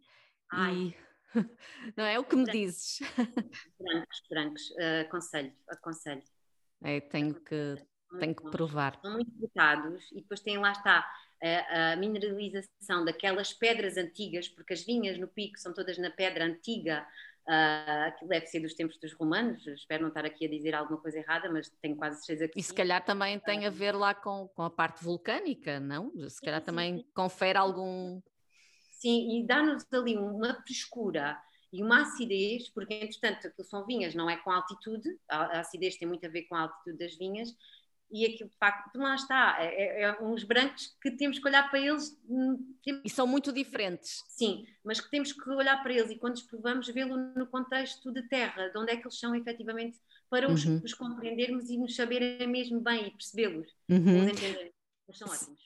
[0.52, 0.74] Ai.
[0.74, 0.96] e
[1.98, 3.00] não é o que me dizes.
[3.78, 6.24] Brancos, brancos, uh, aconselho, aconselho.
[6.84, 7.76] É, tenho que,
[8.19, 8.99] tenho que provar.
[9.01, 11.06] São muito botados e depois tem lá está
[11.41, 16.45] a, a, mineralização daquelas pedras antigas, porque as vinhas no Pico são todas na pedra
[16.45, 17.06] antiga,
[17.47, 20.99] Uh, aquilo deve ser dos tempos dos romanos, espero não estar aqui a dizer alguma
[20.99, 22.60] coisa errada, mas tenho quase certeza que.
[22.60, 26.12] E se calhar também tem a ver lá com, com a parte vulcânica, não?
[26.28, 27.06] Se calhar sim, também sim.
[27.13, 28.19] confere algum.
[28.93, 31.39] Sim, e dá-nos ali uma frescura
[31.71, 36.08] e uma acidez, porque entretanto aquilo são vinhas, não é com altitude, a acidez tem
[36.08, 37.56] muito a ver com a altitude das vinhas,
[38.15, 41.69] e aquilo de facto, lá está, é, é, é, uns brancos que temos que olhar
[41.69, 42.17] para eles.
[42.30, 42.73] Hum,
[43.04, 44.23] e são muito diferentes.
[44.30, 48.13] Sim, mas que temos que olhar para eles e quando os provamos, vê-lo no contexto
[48.13, 49.99] de terra, de onde é que eles são efetivamente,
[50.30, 50.82] para os, uhum.
[50.82, 53.67] os compreendermos e nos saberem mesmo bem e percebê-los.
[53.89, 54.28] Uhum.
[55.08, 55.65] Mas são ótimos.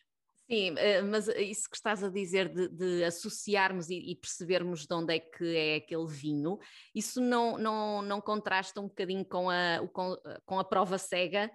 [0.49, 4.93] Sim, eh, mas isso que estás a dizer de, de associarmos e, e, percebermos de
[4.95, 6.57] onde é que é aquele vinho,
[6.95, 11.51] isso não, não, não contrasta um bocadinho com a, com, com a prova cega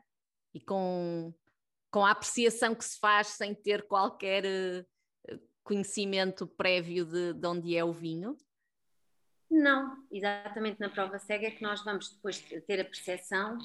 [0.55, 1.35] e com,
[1.91, 7.77] com a apreciação que se faz sem ter qualquer uh, conhecimento prévio de, de onde
[7.77, 8.37] é o vinho?
[9.51, 13.59] Não, exatamente na prova cega é que nós vamos depois ter a percepção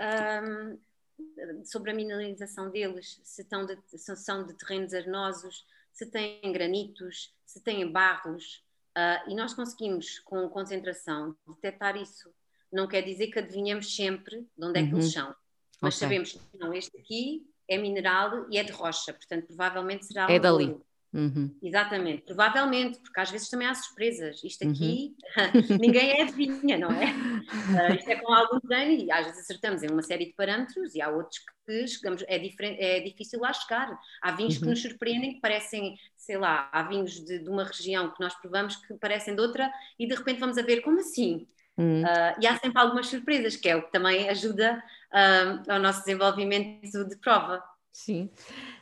[0.00, 6.40] um, sobre a mineralização deles, se, estão de, se são de terrenos arenosos, se têm
[6.52, 8.64] granitos, se têm barros,
[8.96, 12.32] uh, e nós conseguimos, com concentração, detectar isso.
[12.72, 14.98] Não quer dizer que adivinhamos sempre de onde é que uhum.
[14.98, 15.34] eles são,
[15.82, 16.08] mas okay.
[16.08, 20.38] sabemos que não, este aqui é mineral e é de rocha, portanto, provavelmente será é
[20.38, 20.64] um dali.
[20.66, 20.86] Ouro.
[21.14, 21.54] Uhum.
[21.62, 24.42] Exatamente, provavelmente, porque às vezes também há surpresas.
[24.42, 25.76] Isto aqui uhum.
[25.78, 27.04] ninguém é adivinha, não é?
[27.04, 30.94] Uh, isto é com algum treino e às vezes acertamos em uma série de parâmetros
[30.94, 33.94] e há outros que chegamos, é, é difícil lá chegar.
[34.22, 34.60] Há vinhos uhum.
[34.60, 38.34] que nos surpreendem, que parecem, sei lá, há vinhos de, de, uma região que nós
[38.36, 41.46] provamos que parecem de outra e de repente vamos a ver como assim?
[41.78, 44.82] Uh, e há sempre algumas surpresas, que é o que também ajuda
[45.12, 47.62] uh, ao nosso desenvolvimento de prova.
[47.92, 48.30] Sim.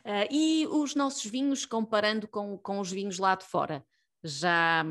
[0.05, 3.85] Uh, e os nossos vinhos, comparando com, com os vinhos lá de fora,
[4.23, 4.83] já,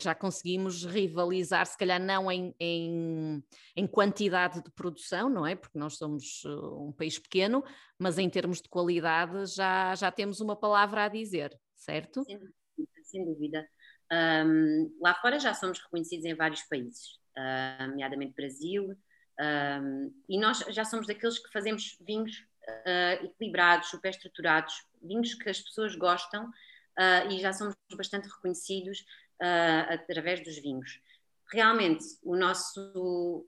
[0.00, 3.44] já conseguimos rivalizar, se calhar não em, em,
[3.76, 5.54] em, quantidade de produção, não é?
[5.54, 7.62] Porque nós somos eh, um país pequeno,
[7.98, 12.24] mas em termos de qualidade já, já temos uma palavra a dizer, certo?
[12.24, 12.54] Sem dúvida.
[13.04, 13.68] Sem dúvida.
[14.12, 18.96] Um, lá fora já somos reconhecidos em vários países, uh, nomeadamente Brasil,
[19.40, 25.48] um, e nós já somos daqueles que fazemos vinhos uh, equilibrados, super estruturados, vinhos que
[25.48, 29.00] as pessoas gostam uh, e já somos bastante reconhecidos
[29.40, 31.00] uh, através dos vinhos.
[31.52, 33.46] Realmente, o nosso,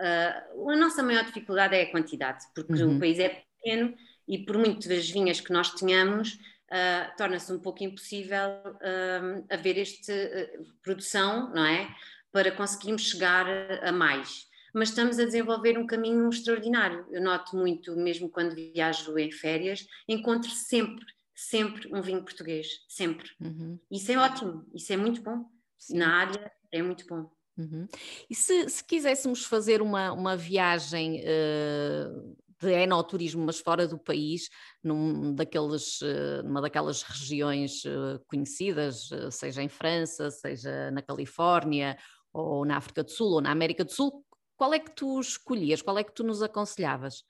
[0.00, 2.96] a nossa maior dificuldade é a quantidade, porque uhum.
[2.96, 3.94] o país é pequeno
[4.26, 10.12] e por muitas vinhas que nós tenhamos, Uh, torna-se um pouco impossível uh, haver esta
[10.12, 11.94] uh, produção, não é?
[12.32, 13.46] Para conseguirmos chegar
[13.82, 17.06] a mais mas estamos a desenvolver um caminho extraordinário.
[17.10, 23.30] Eu noto muito, mesmo quando viajo em férias, encontro sempre, sempre um vinho português, sempre.
[23.40, 23.78] Uhum.
[23.88, 25.44] Isso é ótimo, isso é muito bom.
[25.78, 25.98] Sim.
[25.98, 27.30] Na área é muito bom.
[27.56, 27.86] Uhum.
[28.28, 34.48] E se, se, quiséssemos fazer uma, uma viagem uh, de enoturismo, mas fora do país,
[34.82, 41.96] num daqueles, uh, numa daquelas regiões uh, conhecidas, seja em França, seja na Califórnia,
[42.32, 44.24] ou na África do Sul, ou na América do Sul,
[44.56, 45.82] qual é que tu escolhias?
[45.82, 47.24] Qual é que tu nos aconselhavas?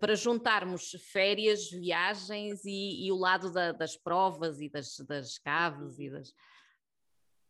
[0.00, 5.98] Para juntarmos férias, viagens e, e o lado da, das provas e das, das caves
[5.98, 6.34] e das.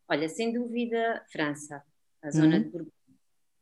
[0.07, 1.83] Olha, sem dúvida, França,
[2.21, 2.63] a zona uhum.
[2.63, 2.91] de Bourgogne.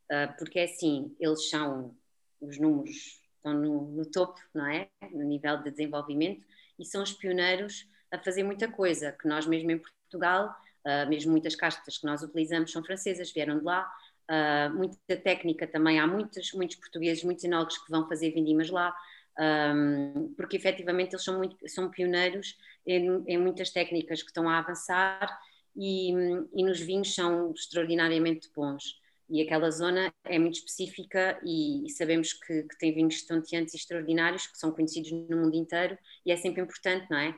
[0.04, 1.96] Uh, porque é assim, eles são,
[2.40, 4.90] os números estão no, no, topo, não é?
[5.10, 6.46] No nível de desenvolvimento,
[6.78, 11.32] e são os pioneiros a fazer muita coisa, que nós mesmo em Portugal, uh, mesmo
[11.32, 13.90] muitas castas que nós utilizamos são francesas, vieram de lá,
[14.30, 15.98] uh, muita técnica também.
[15.98, 18.94] Há muitos, muitos portugueses, muitos enólogos que vão fazer vindimas lá,
[19.38, 22.56] um, porque efetivamente eles são, muito, são pioneiros
[22.86, 25.28] em, em, muitas técnicas que estão a avançar
[25.76, 26.12] e,
[26.54, 29.02] e nos vinhos são extraordinariamente bons.
[29.28, 33.78] E aquela zona é muito específica e, e sabemos que, que, tem vinhos estonteantes e
[33.78, 37.30] extraordinários que são conhecidos no mundo inteiro e é sempre importante, não é?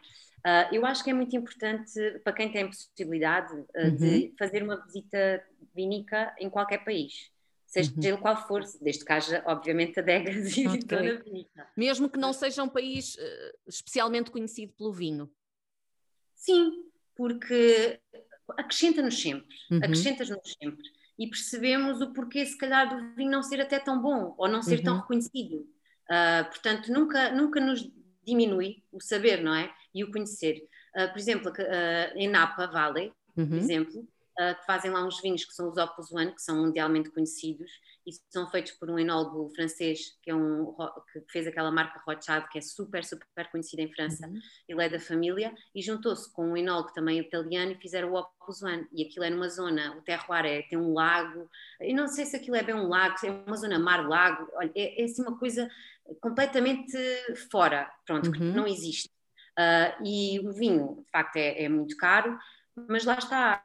[0.47, 3.97] Uh, eu acho que é muito importante para quem tem possibilidade uh, uhum.
[3.97, 5.43] de fazer uma visita
[5.77, 7.31] vínica em qualquer país,
[7.67, 8.03] seja uhum.
[8.03, 11.19] ele qual for, desde que haja, obviamente, adegas e okay.
[11.19, 11.69] vínica.
[11.77, 15.31] Mesmo que não seja um país uh, especialmente conhecido pelo vinho.
[16.35, 16.73] Sim,
[17.15, 18.01] porque
[18.57, 19.79] acrescenta-nos sempre, uhum.
[19.79, 20.97] acrescenta-nos sempre.
[21.19, 24.63] E percebemos o porquê, se calhar, do vinho não ser até tão bom ou não
[24.63, 25.01] ser tão uhum.
[25.01, 25.67] reconhecido.
[26.51, 27.91] portanto, nunca, nunca nos
[28.23, 29.73] diminui o saber, não é?
[29.97, 30.69] e o conhecer.
[30.95, 33.49] Uh, por exemplo, uh, em Napa Valley, uhum.
[33.49, 34.09] por exemplo,
[34.41, 37.71] uh, que fazem lá uns vinhos que são os Opus One, que são mundialmente conhecidos
[38.07, 40.75] e são feitos por um enólogo francês que, é um,
[41.13, 44.29] que fez aquela marca Rothschild, que é super, super conhecida em França.
[44.29, 44.39] Uhum.
[44.69, 48.63] Ele é da família e juntou-se com um enólogo também italiano e fizeram o Opus
[48.63, 48.87] One.
[48.93, 52.37] E aquilo é numa zona, o terroir é, tem um lago, eu não sei se
[52.37, 55.69] aquilo é bem um lago, é uma zona mar-lago, é, é assim uma coisa
[56.21, 56.97] completamente
[57.51, 58.33] fora, pronto, uhum.
[58.33, 59.11] que não existe.
[59.59, 62.39] Uh, e o vinho, de facto, é, é, muito caro,
[62.89, 63.65] mas lá está,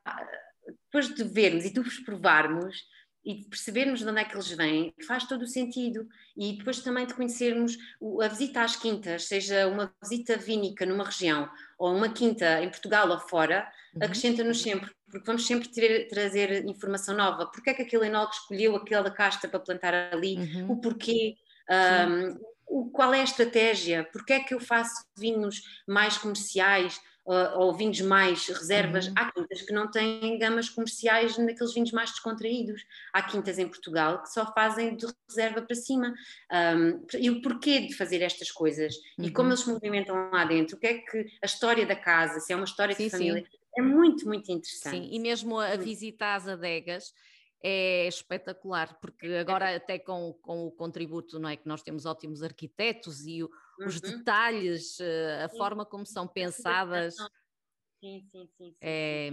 [0.92, 2.86] depois de vermos e de os provarmos
[3.24, 6.08] e de percebermos de onde é que eles vêm, faz todo o sentido.
[6.36, 7.78] E depois também de conhecermos
[8.22, 13.10] a visita às quintas, seja uma visita vínica numa região ou uma quinta em Portugal
[13.10, 14.04] ou fora, uhum.
[14.04, 17.46] acrescenta-nos sempre, porque vamos sempre ter, trazer informação nova.
[17.46, 20.72] Porquê é que aquele enólogo escolheu aquela casta para plantar ali, uhum.
[20.72, 21.38] o porquê,
[21.70, 27.60] um, o, qual é a estratégia, porque é que eu faço vinhos mais comerciais uh,
[27.60, 29.08] ou vinhos mais reservas.
[29.08, 29.14] Uhum.
[29.16, 32.84] Há quintas que não têm gamas comerciais naqueles vinhos mais descontraídos.
[33.14, 36.14] Há quintas em Portugal que só fazem de reserva para cima.
[36.52, 39.26] Um, e o porquê de fazer estas coisas uhum.
[39.26, 42.40] e como eles se movimentam lá dentro, o que é que a história da casa,
[42.40, 43.44] se é uma história sim, de família.
[43.50, 43.58] Sim.
[43.78, 44.98] É muito, muito interessante.
[44.98, 47.14] Sim, e mesmo a visita às adegas
[47.64, 52.42] é espetacular, porque agora até com, com o contributo, não é, que nós temos ótimos
[52.42, 53.88] arquitetos e o, uhum.
[53.88, 55.58] os detalhes, eh, a sim.
[55.58, 57.16] forma como são pensadas.
[57.16, 58.72] Sim, sim, sim.
[58.72, 59.30] sim é,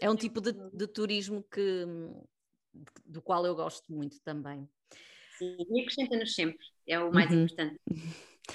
[0.00, 1.86] é um tipo de, de turismo que,
[3.04, 4.68] do qual eu gosto muito também.
[5.38, 7.44] Sim, e acrescenta-nos sempre, é o mais uhum.
[7.44, 7.80] importante.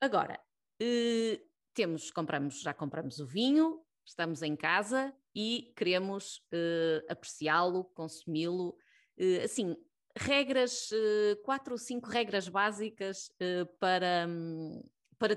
[0.00, 0.38] Agora,
[0.80, 1.40] eh,
[1.72, 8.76] temos, compramos, já compramos o vinho, estamos em casa e queremos eh, apreciá-lo, consumi-lo.
[9.16, 9.76] Eh, assim,
[10.16, 13.30] regras, eh, quatro ou cinco regras básicas
[13.78, 14.82] para, hum,
[15.18, 15.36] para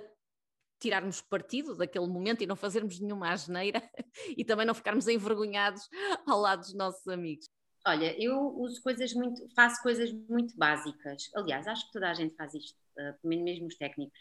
[0.80, 3.82] tirarmos partido daquele momento e não fazermos nenhuma asneira
[4.38, 5.88] e também não ficarmos envergonhados
[6.28, 7.48] ao lado dos nossos amigos.
[7.86, 11.30] Olha, eu uso coisas muito, faço coisas muito básicas.
[11.36, 14.18] Aliás, acho que toda a gente faz isto, uh, mesmo os técnicos.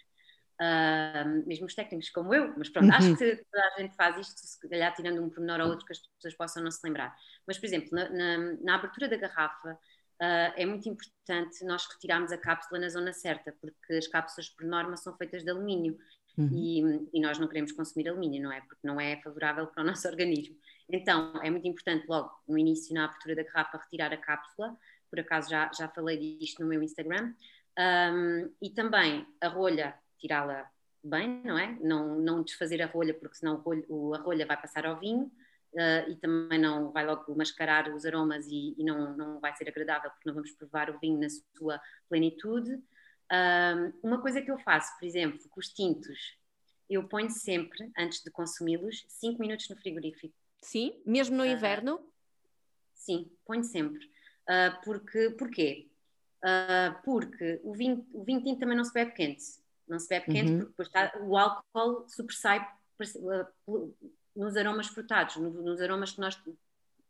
[0.61, 2.95] Uh, mesmo os técnicos como eu, mas pronto, uhum.
[2.95, 5.93] acho que toda a gente faz isto, se calhar tirando um pormenor ou outro que
[5.93, 7.17] as pessoas possam não se lembrar.
[7.47, 12.31] Mas, por exemplo, na, na, na abertura da garrafa, uh, é muito importante nós retirarmos
[12.31, 15.99] a cápsula na zona certa, porque as cápsulas, por norma, são feitas de alumínio
[16.37, 16.49] Uhum.
[16.53, 18.61] E, e, nós não queremos consumir alumínio, não é?
[18.63, 20.57] Porque não é favorável para o nosso organismo.
[20.89, 24.77] Então, é muito importante logo no início, na abertura da garrafa, retirar a cápsula.
[25.11, 27.35] Por acaso já, já falei disto no meu Instagram.
[27.79, 30.71] Um, e também a rolha, tirá-la
[31.03, 31.77] bem, não é?
[31.81, 35.31] Não, não desfazer a rolha, porque senão o, a rolha vai passar ao vinho.
[35.73, 39.67] Uh, e também não vai logo mascarar os aromas e, e, não, não vai ser
[39.67, 41.81] agradável porque não vamos provar o vinho na sua
[42.11, 42.79] plenitude.
[43.33, 46.37] Um, uma coisa que eu faço, por exemplo, com os tintos,
[46.91, 50.35] eu ponho sempre, antes de consumi-los, 5 minutos no frigorífico.
[50.61, 52.07] Sim, mesmo no uh, inverno?
[52.95, 54.05] Sim, ponho sempre.
[54.45, 55.89] Uh, porque, porquê?
[56.45, 59.62] Uh, porque o vinho, o vinho tinto também não se bebe quente.
[59.89, 60.59] Não se bebe quente uhum.
[60.59, 62.67] porque depois está, o álcool sobressai
[64.35, 66.41] nos aromas frutados, nos aromas que nós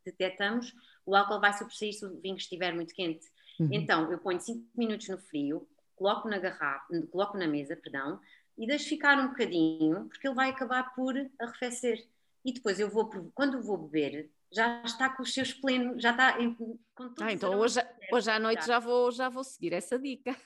[0.05, 0.75] detectamos,
[1.07, 3.27] o álcool vai sobressair se o vinho estiver muito quente.
[3.61, 3.69] Uhum.
[3.71, 8.21] Então, eu ponho 5 minutos no frio, coloco na garrafa, coloco na mesa, perdão,
[8.57, 12.07] e deixo ficar um bocadinho, porque ele vai acabar por arrefecer.
[12.45, 16.41] E depois eu vou, quando vou beber, já está com os seus plenos, já está
[16.41, 17.23] em, com tudo.
[17.23, 17.81] Ah, então hoje,
[18.13, 20.37] hoje à noite já vou, já vou seguir essa dica.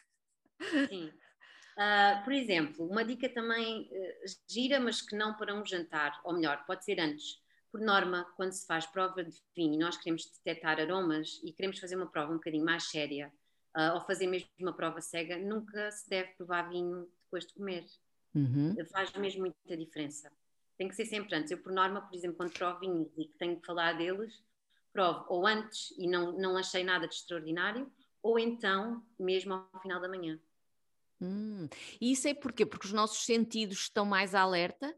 [0.88, 1.12] Sim.
[1.76, 6.32] Uh, por exemplo, uma dica também uh, gira, mas que não para um jantar, ou
[6.32, 7.38] melhor, pode ser antes.
[7.70, 11.96] Por norma, quando se faz prova de vinho, nós queremos detectar aromas e queremos fazer
[11.96, 13.30] uma prova um bocadinho mais séria
[13.76, 17.84] uh, ou fazer mesmo uma prova cega, nunca se deve provar vinho depois de comer.
[18.34, 18.74] Uhum.
[18.90, 20.32] Faz mesmo muita diferença.
[20.78, 21.50] Tem que ser sempre antes.
[21.50, 24.42] Eu, por norma, por exemplo, quando provo vinhos e que tenho que falar deles,
[24.92, 27.90] provo ou antes e não, não achei nada de extraordinário,
[28.22, 30.38] ou então mesmo ao final da manhã.
[31.20, 31.68] Hum.
[32.00, 32.66] E isso é porquê?
[32.66, 34.94] Porque os nossos sentidos estão mais alerta?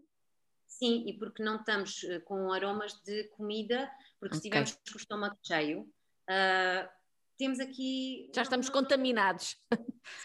[0.66, 4.40] Sim, e porque não estamos uh, com aromas de comida, porque okay.
[4.40, 6.88] se estivermos com o estômago cheio, uh,
[7.38, 8.31] temos aqui.
[8.35, 9.57] Já estamos contaminados.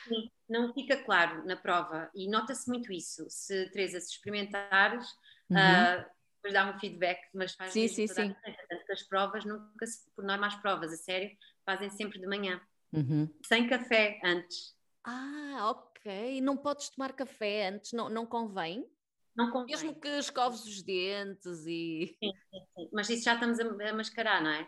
[0.07, 3.25] Sim, não fica claro na prova e nota-se muito isso.
[3.29, 5.07] Se, Teresa, se experimentares,
[5.49, 5.57] uhum.
[5.57, 8.35] uh, depois dá um feedback, mas faz sim, sim, sim.
[8.69, 11.31] Tanto que as provas nunca se, por norma, as provas, a sério,
[11.65, 12.59] fazem sempre de manhã.
[12.91, 13.33] Uhum.
[13.45, 14.75] Sem café antes.
[15.03, 16.41] Ah, ok.
[16.41, 18.87] Não podes tomar café antes, não, não convém?
[19.35, 19.75] Não convém.
[19.75, 22.15] Mesmo que escoves os dentes e.
[22.19, 22.89] Sim, sim, sim.
[22.93, 24.67] Mas isso já estamos a, a mascarar, não é?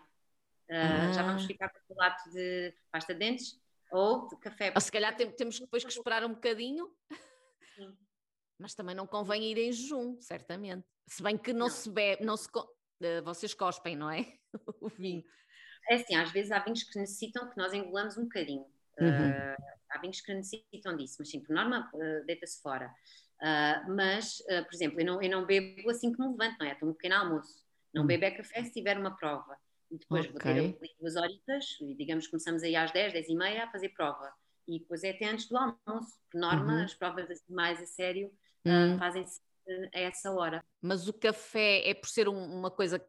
[0.69, 1.47] Uh, Já vamos ah.
[1.47, 4.71] ficar com o lato de pasta de dentes ou de café.
[4.73, 6.91] Ou se calhar tem, temos depois que esperar um bocadinho.
[7.75, 7.95] Sim.
[8.57, 10.85] Mas também não convém ir em jejum, certamente.
[11.07, 11.69] Se bem que não, não.
[11.69, 14.33] se bebe, não se, uh, vocês cospem, não é?
[14.81, 15.23] o vinho.
[15.87, 18.65] É assim, às vezes há vinhos que necessitam que nós engolamos um bocadinho.
[18.99, 19.29] Uhum.
[19.29, 19.55] Uh,
[19.89, 22.87] há vinhos que necessitam disso, mas sim, por norma, uh, deita-se fora.
[23.41, 26.71] Uh, mas, por exemplo, eu não, eu não bebo assim que me levanto, não é?
[26.73, 27.65] Estou um pequeno almoço.
[27.93, 28.07] Não uhum.
[28.07, 29.57] bebo é café se tiver uma prova.
[29.91, 30.31] E depois okay.
[30.31, 33.71] vou ter ali duas horitas, e digamos começamos aí às 10, 10 e meia a
[33.71, 34.33] fazer prova.
[34.67, 36.19] E depois é até antes do almoço.
[36.31, 36.83] Por norma, uhum.
[36.83, 38.31] as provas assim, mais a sério
[38.65, 39.41] uh, fazem-se
[39.93, 40.63] a essa hora.
[40.81, 42.99] Mas o café é por ser um, uma coisa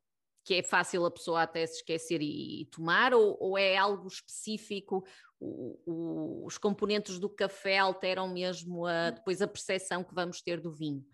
[0.47, 4.07] que é fácil a pessoa até se esquecer e, e tomar, ou, ou, é algo
[4.07, 5.05] específico?
[5.41, 10.61] O, o, os componentes do café alteram mesmo a, depois a percepção que vamos ter
[10.61, 11.05] do vinho?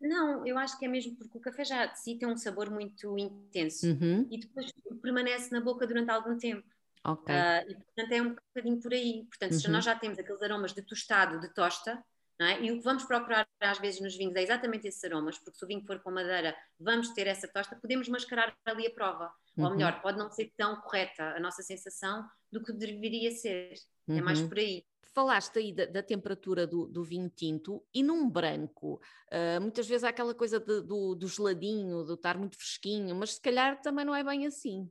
[0.00, 2.70] Não, eu acho que é mesmo porque o café já de si tem um sabor
[2.70, 4.26] muito intenso uhum.
[4.30, 6.66] e depois permanece na boca durante algum tempo.
[7.04, 7.34] Ok.
[7.34, 9.26] Uh, e portanto é um bocadinho por aí.
[9.26, 9.60] Portanto, uhum.
[9.60, 12.02] se nós já temos aqueles aromas de tostado, de tosta,
[12.44, 12.62] é?
[12.62, 15.64] E o que vamos procurar às vezes nos vinhos é exatamente esses aromas, porque se
[15.64, 19.32] o vinho for com madeira, vamos ter essa tosta, podemos mascarar ali a prova.
[19.56, 19.64] Uhum.
[19.64, 23.74] Ou melhor, pode não ser tão correta a nossa sensação do que deveria ser.
[24.08, 24.18] Uhum.
[24.18, 24.48] É mais uhum.
[24.48, 24.84] por aí.
[25.14, 28.98] Falaste aí da, da temperatura do, do, vinho tinto e num branco,
[29.30, 33.34] uh, muitas vezes há aquela coisa de, do, do geladinho, do estar muito fresquinho, mas
[33.34, 34.90] se calhar também não é bem assim.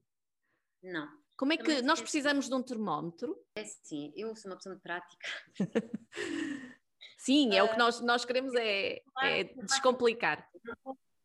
[0.83, 1.07] Não.
[1.41, 3.35] Como é que Também nós precisamos de um termómetro?
[3.55, 5.27] É sim, eu sou uma pessoa de prática.
[7.23, 10.47] sim, é uh, o que nós, nós queremos é, é descomplicar.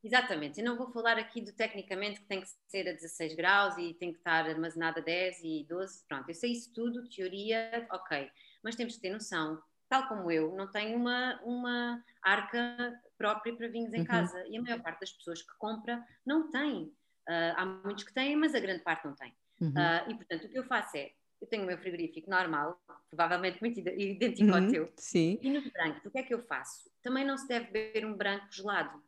[0.04, 3.76] Exatamente, eu não vou falar aqui do tecnicamente que tem que ser a 16 graus
[3.76, 7.86] e tem que estar armazenado a 10 e 12, pronto, eu sei isso tudo, teoria,
[7.90, 8.30] ok,
[8.62, 13.68] mas temos que ter noção, tal como eu, não tenho uma, uma arca própria para
[13.68, 14.04] vinhos em uhum.
[14.06, 16.84] casa e a maior parte das pessoas que compra não tem,
[17.28, 19.34] uh, há muitos que têm, mas a grande parte não tem.
[19.60, 19.70] Uhum.
[19.70, 21.10] Uh, e portanto o que eu faço é,
[21.40, 24.64] eu tenho o meu frigorífico normal, provavelmente muito idêntico uhum.
[24.64, 25.38] ao teu, sim.
[25.42, 26.90] e nos brancos, o que é que eu faço?
[27.02, 29.02] Também não se deve beber um branco gelado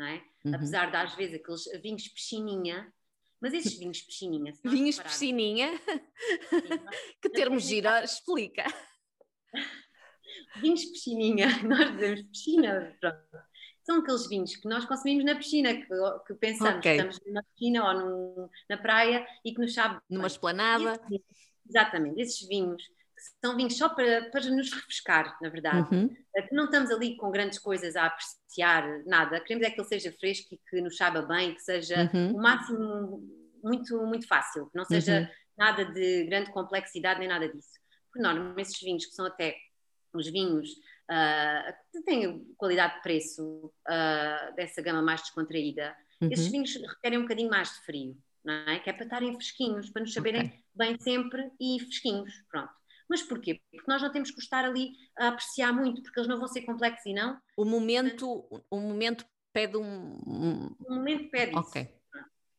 [0.00, 0.22] não é?
[0.44, 0.54] Uhum.
[0.54, 2.92] Apesar de às vezes aqueles vinhos piscininha,
[3.40, 4.52] mas esses vinhos piscininha.
[4.64, 5.70] Vinhos piscininha?
[7.22, 8.64] que termo gira explica.
[10.60, 13.50] vinhos piscininha, nós dizemos piscina, pronto.
[13.82, 15.86] São aqueles vinhos que nós consumimos na piscina, que,
[16.26, 16.96] que pensamos okay.
[16.96, 20.00] que estamos numa piscina ou num, na praia e que nos sabe.
[20.08, 21.00] Numa esplanada.
[21.70, 22.82] Exatamente, esses vinhos
[23.44, 25.94] são vinhos só para, para nos refrescar, na verdade.
[25.94, 26.16] Uhum.
[26.36, 29.40] Eh, não estamos ali com grandes coisas a apreciar, nada.
[29.40, 32.36] Queremos é que ele seja fresco e que nos saiba bem, que seja uhum.
[32.36, 33.22] o máximo
[33.62, 35.28] muito, muito fácil, que não seja uhum.
[35.56, 37.78] nada de grande complexidade nem nada disso.
[38.12, 39.54] Por norma, esses vinhos que são até
[40.12, 46.52] os vinhos uh, que têm qualidade de preço uh, dessa gama mais descontraída, esses uhum.
[46.52, 48.16] vinhos requerem um bocadinho mais de frio.
[48.44, 48.78] Não é?
[48.78, 50.64] Que é para estarem fresquinhos, para nos saberem okay.
[50.74, 52.72] bem sempre e fresquinhos, pronto.
[53.08, 53.60] Mas porquê?
[53.70, 56.62] Porque nós não temos que estar ali a apreciar muito, porque eles não vão ser
[56.62, 57.40] complexos e não.
[57.56, 60.16] O momento, o momento pede um.
[60.78, 61.82] O momento pede okay.
[61.82, 62.00] isso.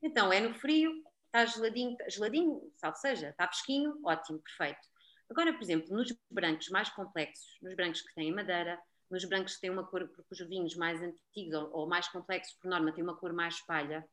[0.03, 0.91] Então, é no frio,
[1.27, 4.81] está geladinho, geladinho, salvo seja, está fresquinho, ótimo, perfeito.
[5.29, 8.77] Agora, por exemplo, nos brancos mais complexos, nos brancos que têm madeira,
[9.09, 12.53] nos brancos que têm uma cor, porque os vinhos mais antigos ou, ou mais complexos,
[12.55, 14.05] por norma, têm uma cor mais espalha,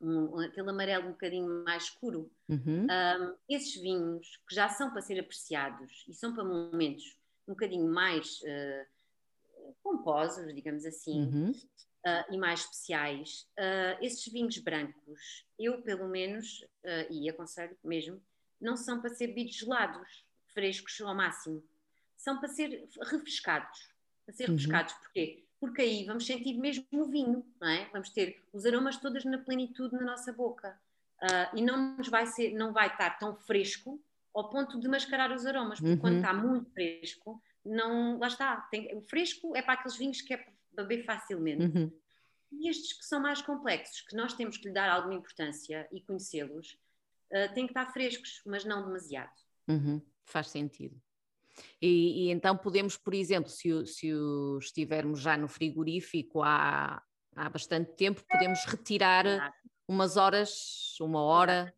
[0.00, 2.30] um, aquele amarelo um bocadinho mais escuro.
[2.48, 2.86] Uhum.
[2.86, 7.86] Um, esses vinhos que já são para ser apreciados e são para momentos um bocadinho
[7.88, 11.50] mais uh, pomposos, digamos assim, uhum.
[11.50, 16.64] uh, e mais especiais, uh, esses vinhos brancos, eu pelo menos,
[17.10, 18.22] e aconselho mesmo,
[18.60, 21.62] não são para ser bebidos gelados, frescos ao máximo,
[22.16, 23.90] são para ser refrescados.
[24.24, 24.56] Para ser uhum.
[24.56, 25.44] refrescados, porquê?
[25.60, 27.88] Porque aí vamos sentir mesmo o vinho, não é?
[27.92, 30.76] Vamos ter os aromas todas na plenitude na nossa boca.
[31.22, 34.02] Uh, e não nos vai ser, não vai estar tão fresco
[34.34, 35.98] ao ponto de mascarar os aromas, porque uhum.
[35.98, 40.32] quando está muito fresco, não, lá está, tem, o fresco é para aqueles vinhos que
[40.32, 41.64] é beber facilmente.
[41.64, 41.92] Uhum.
[42.52, 46.00] E estes que são mais complexos, que nós temos que lhe dar alguma importância e
[46.00, 46.78] conhecê-los,
[47.32, 49.36] uh, têm que estar frescos, mas não demasiado.
[49.68, 50.00] Uhum.
[50.24, 50.98] Faz sentido.
[51.80, 57.02] E, e, então podemos, por exemplo, se o, se o estivermos já no frigorífico há,
[57.34, 59.52] há bastante tempo, podemos retirar
[59.88, 61.74] umas horas, uma hora,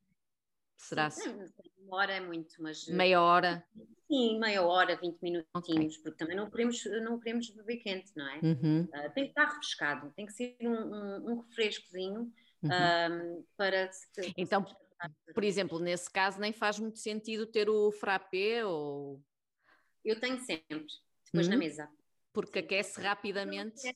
[0.76, 1.10] será?
[1.10, 1.34] Sim,
[1.78, 2.86] uma hora é muito, mas...
[2.88, 3.64] Meia hora?
[4.06, 6.02] Sim, meia hora, 20 minutinhos, okay.
[6.02, 8.40] porque também não queremos, não queremos beber quente, não é?
[8.42, 8.82] Uhum.
[8.82, 12.30] Uh, tem que estar refrescado, tem que ser um, um, um refrescozinho
[12.62, 12.70] uhum.
[12.70, 13.90] um, para...
[14.36, 14.66] Então,
[15.32, 19.22] por exemplo, nesse caso nem faz muito sentido ter o frappé ou
[20.04, 20.86] eu tenho sempre,
[21.26, 21.58] depois na uhum.
[21.58, 21.88] mesa.
[22.32, 23.94] Porque aquece rapidamente?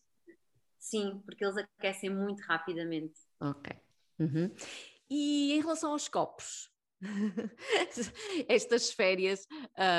[0.79, 3.15] Sim, porque eles aquecem muito rapidamente.
[3.41, 3.73] Ok.
[4.19, 4.55] Uhum.
[5.11, 6.71] E em relação aos copos?
[8.49, 9.47] Estas férias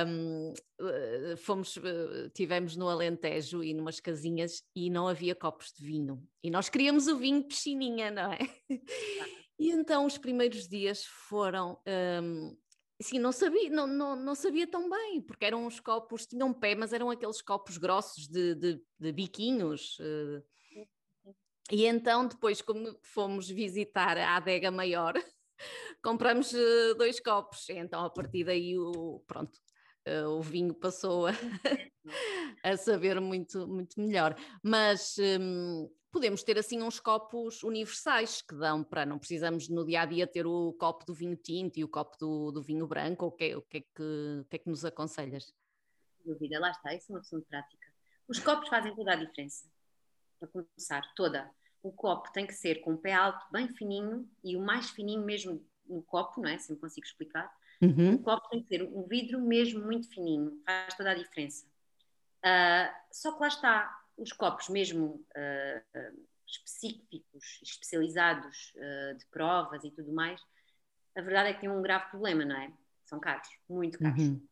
[0.08, 5.86] um, eh, fomos, eh, tivemos no Alentejo e numas casinhas e não havia copos de
[5.86, 6.28] vinho.
[6.44, 8.40] E nós queríamos o vinho piscininha, não é?
[9.60, 11.82] E então os primeiros dias foram
[12.24, 12.56] um,
[13.00, 16.74] Sim, não sabia, não, não, não sabia tão bem, porque eram uns copos, tinham pé,
[16.74, 20.00] mas eram aqueles copos grossos de, de, de biquinhos.
[20.00, 20.44] Uh,
[21.72, 25.14] e então, depois, como fomos visitar a adega maior,
[26.02, 27.70] compramos uh, dois copos.
[27.70, 29.60] Então, a partir daí, o, pronto,
[30.24, 31.32] uh, o vinho passou a,
[32.64, 34.36] a, saber muito, muito melhor.
[34.64, 40.02] Mas um, podemos ter assim uns copos universais que dão para, não precisamos no dia
[40.02, 43.26] a dia ter o copo do vinho tinto e o copo do, do vinho branco,
[43.26, 45.54] o que, o, que é que, o que é que nos aconselhas?
[46.26, 47.88] Dúvida, lá está, isso é uma opção de prática.
[48.28, 49.66] Os copos fazem toda a diferença,
[50.40, 51.50] para começar, toda.
[51.82, 55.24] O copo tem que ser com o pé alto, bem fininho, e o mais fininho
[55.24, 56.58] mesmo no copo, não é?
[56.58, 57.50] Se me consigo explicar.
[57.82, 58.16] Uhum.
[58.16, 61.66] O copo tem que ser um vidro mesmo muito fininho, faz toda a diferença.
[62.44, 69.92] Uh, só que lá está, os copos mesmo uh, específicos, especializados uh, de provas e
[69.92, 70.42] tudo mais,
[71.16, 72.72] a verdade é que tem um grave problema, não é?
[73.06, 74.22] São caros, muito caros.
[74.22, 74.48] Uhum.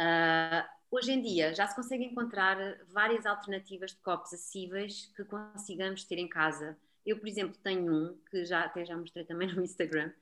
[0.00, 2.56] Uh, hoje em dia já se consegue encontrar
[2.88, 6.76] várias alternativas de copos acessíveis que consigamos ter em casa.
[7.04, 10.12] Eu, por exemplo, tenho um que já até já mostrei também no Instagram,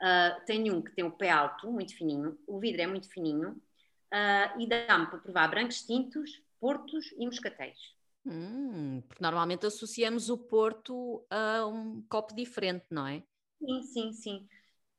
[0.00, 3.50] Uh, tenho um que tem o pé alto, muito fininho, o vidro é muito fininho
[3.50, 7.78] uh, e dá-me para provar brancos tintos, portos e moscatéis.
[8.24, 13.22] Hum, porque normalmente associamos o porto a um copo diferente, não é?
[13.58, 14.48] Sim, sim, sim.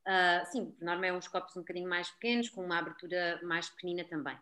[0.06, 3.70] Uh, sim, por norma é uns copos um bocadinho mais pequenos, com uma abertura mais
[3.70, 4.38] pequenina também.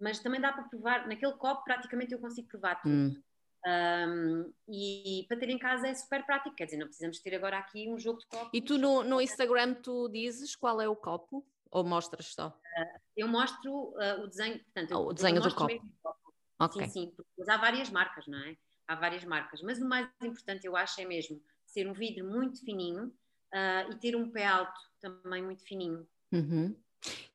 [0.00, 2.94] Mas também dá para provar, naquele copo praticamente eu consigo provar tudo.
[2.94, 3.22] Hum.
[3.66, 7.58] Um, e para ter em casa é super prático, quer dizer, não precisamos ter agora
[7.58, 8.50] aqui um jogo de copos.
[8.52, 11.46] E tu no, no Instagram tu dizes qual é o copo?
[11.70, 12.48] Ou mostras só?
[12.48, 15.80] Uh, eu mostro uh, o desenho, portanto, oh, o desenho do copo.
[16.02, 16.18] copo.
[16.60, 16.86] Okay.
[16.86, 18.56] Sim, sim, porque há várias marcas, não é?
[18.86, 22.60] Há várias marcas, mas o mais importante eu acho é mesmo ser um vidro muito
[22.60, 26.06] fininho uh, e ter um pé alto também muito fininho.
[26.32, 26.76] Uhum.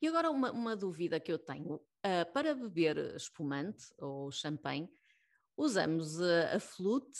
[0.01, 1.79] E agora uma, uma, dúvida que eu tenho,
[2.33, 4.89] para beber espumante ou champanhe,
[5.59, 7.19] usamos a, a flute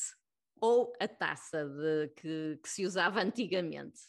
[0.62, 4.00] ou a taça de, que, que, se usava antigamente?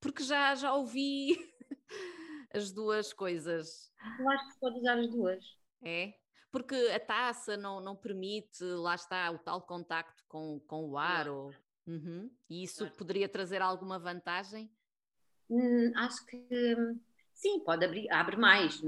[0.00, 1.36] Porque já, já ouvi
[2.54, 3.92] as duas coisas.
[4.18, 5.44] Eu acho que se pode usar as duas.
[5.82, 6.14] É?
[6.50, 11.28] Porque a taça não, não permite, lá está, o tal contacto com, com o ar.
[11.28, 11.52] Ou...
[11.86, 12.30] Uhum.
[12.48, 14.70] E isso poderia trazer alguma vantagem?
[15.48, 16.46] Hum, acho que
[17.34, 18.80] sim, pode abrir, abre mais.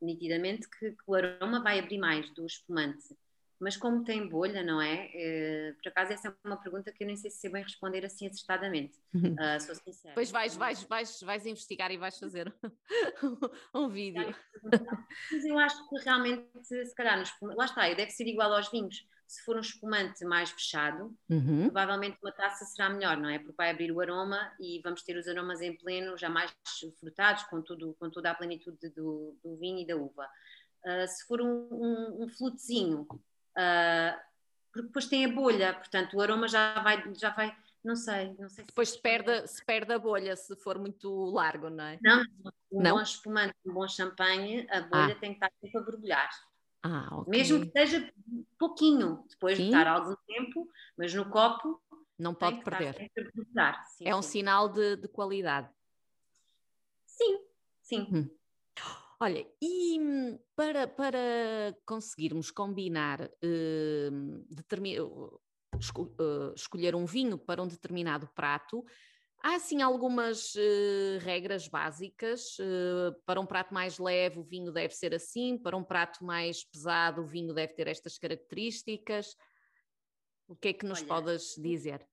[0.00, 3.14] Nitidamente que, que o aroma vai abrir mais do espumante
[3.64, 5.10] mas como tem bolha, não é?
[5.14, 8.04] Uh, por acaso essa é uma pergunta que eu nem sei se sei bem responder
[8.04, 9.16] assim acertadamente, uh,
[9.58, 10.12] sou sincera.
[10.12, 12.54] Pois vais, vais, vais, vais investigar e vais fazer
[13.74, 14.36] um vídeo.
[14.62, 19.08] Mas eu acho que realmente, se calhar, no lá está, deve ser igual aos vinhos.
[19.26, 21.62] Se for um espumante mais fechado, uhum.
[21.62, 23.38] provavelmente uma taça será melhor, não é?
[23.38, 26.52] Porque vai abrir o aroma e vamos ter os aromas em pleno, já mais
[27.00, 30.28] frutados, com, tudo, com toda a plenitude do, do vinho e da uva.
[30.84, 33.08] Uh, se for um, um, um flutezinho,
[33.56, 34.18] Uh,
[34.72, 38.48] porque depois tem a bolha, portanto o aroma já vai, já vai não sei, não
[38.48, 41.98] sei se Depois se perde, se perde a bolha se for muito largo, não é?
[42.02, 42.22] Não,
[42.72, 42.96] um não?
[42.96, 45.20] bom espumante, um bom champanhe, a bolha ah.
[45.20, 46.30] tem que estar sempre a borbulhar.
[46.82, 47.30] Ah, okay.
[47.30, 48.12] Mesmo que seja
[48.58, 49.64] pouquinho, depois Sim.
[49.64, 51.80] de estar algum tempo, mas no copo
[52.18, 53.10] não pode perder.
[53.86, 54.30] Sim, é um sim.
[54.30, 55.68] sinal de, de, qualidade.
[57.06, 57.40] Sim,
[57.82, 58.08] sim.
[58.10, 58.30] Hum.
[59.20, 63.30] Olha, e hum, para, para conseguirmos combinar, uh,
[65.78, 68.84] esco, uh, escolher um vinho para um determinado prato,
[69.42, 72.58] há assim algumas uh, regras básicas.
[72.58, 76.64] Uh, para um prato mais leve, o vinho deve ser assim, para um prato mais
[76.64, 79.36] pesado, o vinho deve ter estas características.
[80.48, 82.06] O que é que nos Olha, podes dizer?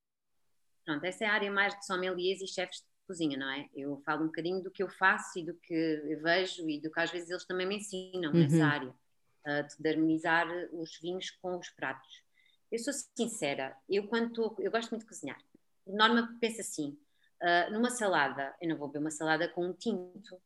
[0.86, 3.70] Pronto, essa é a área mais de sommeliers e chefes cozinha, não é?
[3.76, 6.90] Eu falo um bocadinho do que eu faço e do que eu vejo e do
[6.90, 8.40] que às vezes eles também me ensinam uhum.
[8.40, 12.24] nessa área, uh, de harmonizar os vinhos com os pratos.
[12.72, 15.38] Eu sou sincera, eu quando estou, eu gosto muito de cozinhar.
[15.86, 16.98] Norma penso assim,
[17.42, 20.42] uh, numa salada, eu não vou beber uma salada com um tinto,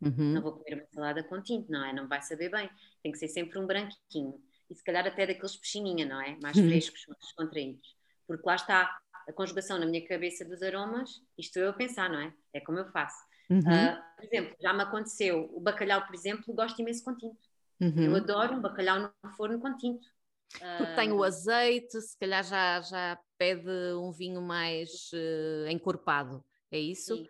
[0.00, 0.32] uhum.
[0.32, 1.92] não vou comer uma salada com tinto, não é?
[1.92, 2.70] Não vai saber bem,
[3.02, 4.42] tem que ser sempre um branquinho.
[4.70, 6.38] E se calhar até daqueles peixinhinha, não é?
[6.40, 6.68] Mais uhum.
[6.68, 7.94] frescos, mais descontraídos.
[8.26, 9.00] Porque lá está,
[9.30, 12.32] a conjugação na minha cabeça dos aromas, isto eu a pensar, não é?
[12.52, 13.18] É como eu faço.
[13.48, 13.58] Uhum.
[13.58, 17.48] Uh, por exemplo, já me aconteceu, o bacalhau, por exemplo, gosto imenso com tinto.
[17.80, 18.02] Uhum.
[18.02, 20.06] Eu adoro um bacalhau no forno com tinto.
[20.52, 26.44] Porque uh, tem o azeite, se calhar já, já pede um vinho mais uh, encorpado,
[26.70, 27.16] é isso?
[27.16, 27.28] Sim.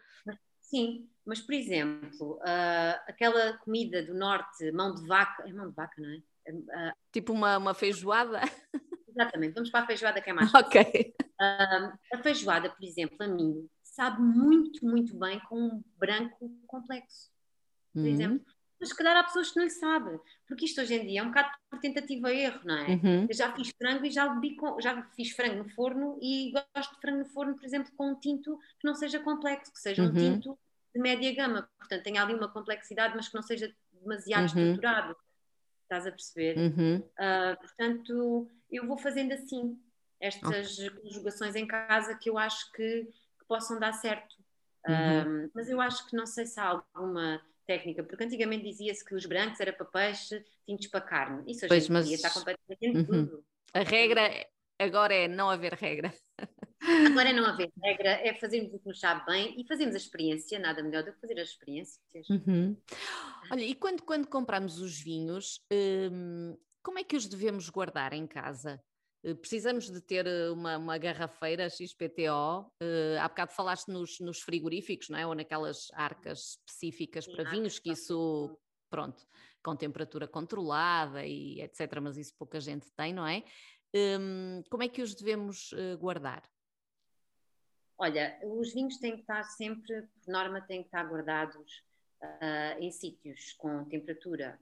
[0.71, 5.75] Sim, mas por exemplo, uh, aquela comida do norte, mão de vaca, é mão de
[5.75, 6.23] vaca, não é?
[6.49, 8.41] Uh, tipo uma, uma feijoada?
[9.09, 10.69] Exatamente, vamos para a feijoada que é mais fácil.
[10.69, 11.15] Ok.
[11.41, 17.31] Uh, a feijoada, por exemplo, a mim, sabe muito, muito bem com um branco complexo,
[17.93, 18.07] por uhum.
[18.07, 18.47] exemplo.
[18.79, 21.23] Mas se calhar há pessoas que não lhe sabem, porque isto hoje em dia é
[21.23, 22.89] um bocado por tentativa e erro, não é?
[22.89, 23.27] Uhum.
[23.29, 24.27] Eu já fiz frango e já,
[24.59, 28.13] com, já fiz frango no forno e gosto de frango no forno, por exemplo, com
[28.13, 30.15] um tinto que não seja complexo, que seja um uhum.
[30.15, 30.59] tinto
[30.95, 34.47] de média gama, portanto tenha ali uma complexidade, mas que não seja demasiado uhum.
[34.47, 35.17] estruturado.
[35.83, 36.57] Estás a perceber?
[36.57, 39.79] Uh, portanto, eu vou fazendo assim
[40.21, 40.91] estas okay.
[40.91, 43.05] conjugações em casa que eu acho que,
[43.39, 44.37] que possam dar certo.
[44.87, 45.45] Uhum.
[45.45, 49.15] Um, mas eu acho que não sei se há alguma técnica, porque antigamente dizia-se que
[49.15, 51.51] os brancos era para peixe, tintos para carne.
[51.51, 52.07] Isso hoje pois, mas...
[52.07, 53.05] dia está completamente uhum.
[53.05, 53.45] tudo.
[53.73, 54.29] A regra
[54.79, 56.13] agora é não haver regra.
[57.07, 59.99] Agora é não haver regra, é fazermos o que nos sabe bem e fazermos a
[59.99, 62.27] experiência, nada melhor do que fazer as experiências.
[62.31, 62.75] Uhum.
[63.53, 68.27] Olha, e quando, quando compramos os vinhos, hum, como é que os devemos guardar em
[68.27, 68.83] casa?
[69.23, 72.61] Eh, precisamos de ter eh, uma, uma garrafeira XPTO.
[72.61, 75.27] Uh, eh, há bocado falaste nos, nos, frigoríficos, não é?
[75.27, 78.59] Ou naquelas arcas específicas Sim, para vinhos, que isso,
[78.89, 79.27] pronto,
[79.63, 82.01] com temperatura controlada e etc.
[82.01, 83.45] Mas isso pouca gente tem, não é?
[83.95, 86.49] Um, como é que os devemos guardar?
[87.99, 91.83] Olha, os vinhos têm que estar sempre, por norma, têm que estar guardados
[92.23, 94.59] uh, em sítios com temperatura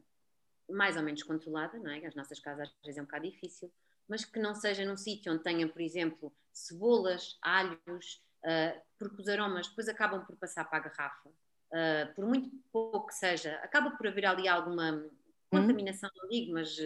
[0.69, 2.05] mais ou menos controlada, não é?
[2.05, 3.73] As nossas casas às vezes é um bocado difícil,
[4.09, 9.29] mas que não seja num sítio onde tenha, por exemplo, cebolas, alhos, uh, porque os
[9.29, 11.29] aromas depois acabam por passar para a garrafa.
[11.29, 15.05] Uh, por muito pouco que seja, acaba por haver ali alguma
[15.51, 16.77] contaminação, não digo, mas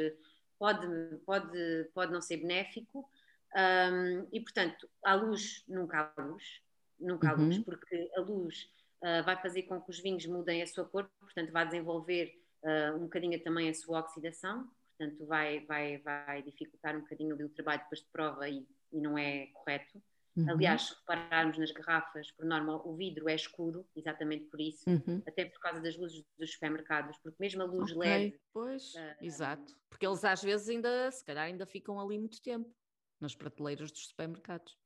[0.58, 0.86] pode,
[1.26, 3.08] pode, pode não ser benéfico.
[3.54, 6.62] Um, e, portanto, a luz, nunca há luz,
[6.98, 7.62] nunca há luz, uhum.
[7.64, 8.70] porque a luz
[9.02, 12.96] uh, vai fazer com que os vinhos mudem a sua cor, portanto, vai desenvolver uh,
[12.96, 14.70] um bocadinho também a sua oxidação,
[15.03, 19.00] portanto, vai, vai, vai dificultar um bocadinho ali o trabalho depois de prova e, e
[19.00, 20.03] não é correto.
[20.34, 20.50] Uhum.
[20.50, 25.22] Aliás, se repararmos nas garrafas, por norma, o vidro é escuro, exatamente por isso, uhum.
[25.26, 28.09] até por causa das luzes dos supermercados, porque mesmo a luz okay.
[28.09, 28.40] LED.
[28.53, 29.76] Pois, uh, exato.
[29.90, 32.74] Porque eles às vezes ainda, se calhar, ainda ficam ali muito tempo
[33.20, 34.78] nas prateleiras dos supermercados.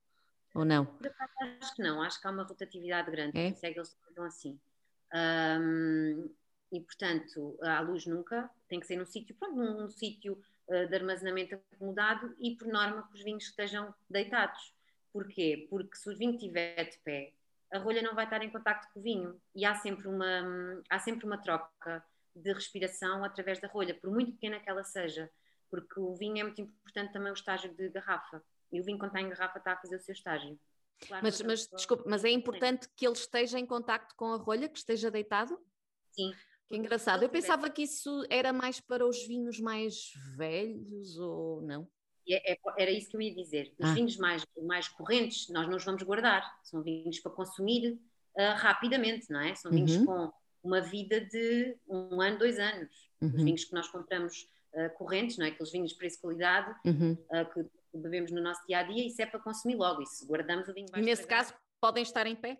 [0.53, 0.99] Ou não?
[1.61, 3.49] Acho que não, acho que há uma rotatividade grande, é?
[3.51, 4.59] isso é eles estão assim.
[5.15, 6.29] Um,
[6.73, 10.87] e portanto, a luz nunca tem que ser num sítio, pronto, num, num sítio uh,
[10.89, 14.75] de armazenamento acomodado e por norma que os vinhos estejam deitados.
[15.13, 15.67] Porquê?
[15.71, 17.33] Porque se o vinho estiver de pé,
[17.73, 20.99] a rolha não vai estar em contacto com o vinho e há sempre uma, há
[20.99, 22.05] sempre uma troca
[22.35, 25.31] de respiração através da rolha, por muito pequena que ela seja
[25.71, 28.43] porque o vinho é muito importante também o estágio de garrafa.
[28.73, 30.59] E o vinho, quando está em garrafa, está a fazer o seu estágio.
[31.07, 34.69] Claro, mas, mas desculpe, mas é importante que ele esteja em contacto com a rolha,
[34.69, 35.59] que esteja deitado?
[36.13, 36.33] Sim.
[36.69, 37.23] Que engraçado.
[37.23, 41.89] Eu pensava que isso era mais para os vinhos mais velhos ou não?
[42.29, 43.73] É, é, era isso que eu ia dizer.
[43.79, 43.95] Os ah.
[43.95, 46.45] vinhos mais, mais correntes, nós não os vamos guardar.
[46.65, 49.55] São vinhos para consumir uh, rapidamente, não é?
[49.55, 50.07] São vinhos uhum.
[50.07, 50.33] com
[50.65, 52.91] uma vida de um ano, dois anos.
[53.21, 53.29] Uhum.
[53.29, 55.51] Os vinhos que nós compramos uh, correntes, não é?
[55.51, 57.13] Aqueles vinhos de preço qualidade uhum.
[57.13, 57.65] uh, que
[57.97, 60.03] bebemos no nosso dia a dia, isso é para consumir logo.
[60.03, 62.59] E se guardamos o vinho E nesse caso, podem estar em pé?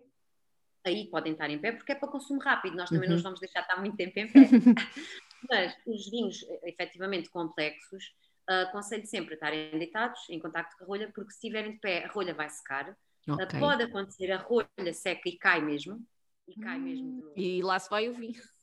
[0.87, 3.09] Aí podem estar em pé porque é para consumo rápido, nós também uhum.
[3.11, 4.39] não os vamos deixar estar muito tempo em pé.
[5.49, 8.15] Mas os vinhos efetivamente complexos,
[8.49, 11.79] uh, aconselho sempre a estarem deitados em contacto com a rolha, porque se estiverem de
[11.79, 12.97] pé, a rolha vai secar.
[13.27, 13.45] Okay.
[13.45, 16.03] Uh, pode acontecer a rolha seca e cai mesmo.
[16.47, 17.33] E cai hum, mesmo.
[17.35, 18.41] E lá se vai o vinho.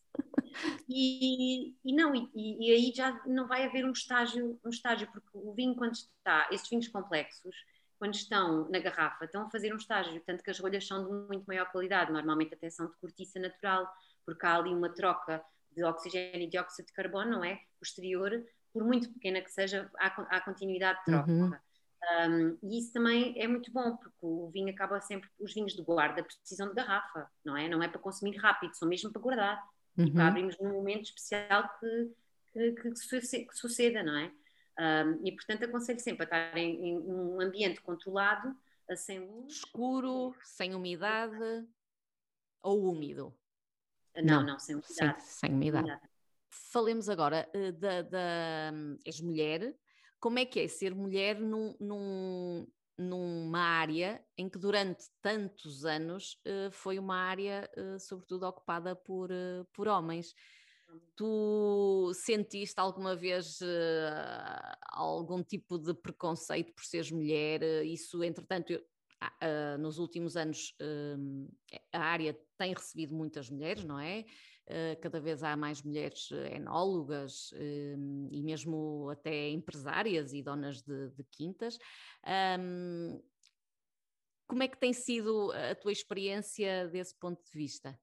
[0.89, 5.29] E, e não, e, e, aí já não vai haver um estágio, um estágio, porque
[5.33, 7.57] o vinho quando está, estes vinhos complexos,
[8.05, 11.11] quando estão na garrafa, estão a fazer um estágio, tanto que as rolhas são de
[11.27, 13.91] muito maior qualidade, normalmente até são de cortiça natural,
[14.27, 15.43] porque há ali uma troca
[15.75, 17.59] de oxigênio e dióxido de carbono, não é?
[17.79, 18.45] Posterior,
[18.75, 21.31] por muito pequena que seja, há, há continuidade de troca.
[21.31, 21.53] Uhum.
[22.29, 25.83] Um, e isso também é muito bom, porque o vinho acaba sempre, os vinhos de
[25.83, 27.71] guarda precisam de garrafa, não é?
[27.71, 29.65] Não é para consumir rápido, são mesmo para guardar
[29.97, 30.05] uhum.
[30.05, 32.13] e para abrirmos num momento especial que,
[32.53, 34.31] que, que, que suceda, não é?
[34.79, 38.55] Um, e portanto aconselho sempre a estar em, em um ambiente controlado,
[38.97, 39.53] sem luz.
[39.53, 41.67] Escuro, sem umidade
[42.61, 43.35] ou úmido?
[44.17, 45.23] Não, não, não sem umidade.
[45.23, 45.85] Sem, sem umidade.
[45.85, 46.09] umidade.
[46.49, 49.77] Falemos agora uh, da, da um, mulher.
[50.19, 52.67] Como é que é ser mulher num, num,
[52.97, 56.41] numa área em que durante tantos anos
[56.73, 57.71] foi uma área,
[58.01, 59.29] sobretudo, ocupada por,
[59.75, 60.35] por homens.
[61.17, 63.59] Tu sentiste alguma vez
[64.91, 67.63] algum tipo de preconceito por seres mulher?
[67.85, 68.83] Isso, entretanto, eu,
[69.79, 70.75] nos últimos anos
[71.93, 74.25] a área tem recebido muitas mulheres, não é?
[74.67, 77.53] Eh, cada vez há mais mulheres enólogas
[78.31, 81.79] e mesmo até empresárias e donas de, de quintas.
[84.47, 87.99] como é que tem sido a tua experiência desse ponto de vista?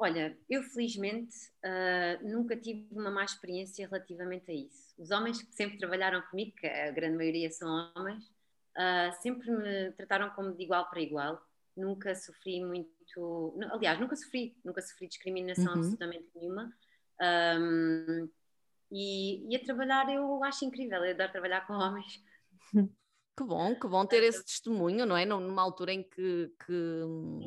[0.00, 1.34] Olha, eu felizmente
[1.64, 4.94] uh, nunca tive uma má experiência relativamente a isso.
[4.96, 9.92] Os homens que sempre trabalharam comigo, que a grande maioria são homens, uh, sempre me
[9.92, 11.42] trataram como de igual para igual
[11.78, 15.72] nunca sofri muito, aliás, nunca sofri, nunca sofri discriminação uhum.
[15.74, 16.72] absolutamente nenhuma.
[17.20, 18.28] Um,
[18.90, 22.22] e, e, a trabalhar eu acho incrível, eu adoro trabalhar com homens.
[23.38, 25.24] Que bom, que bom ter esse testemunho, não é?
[25.24, 26.72] Numa altura em que, que,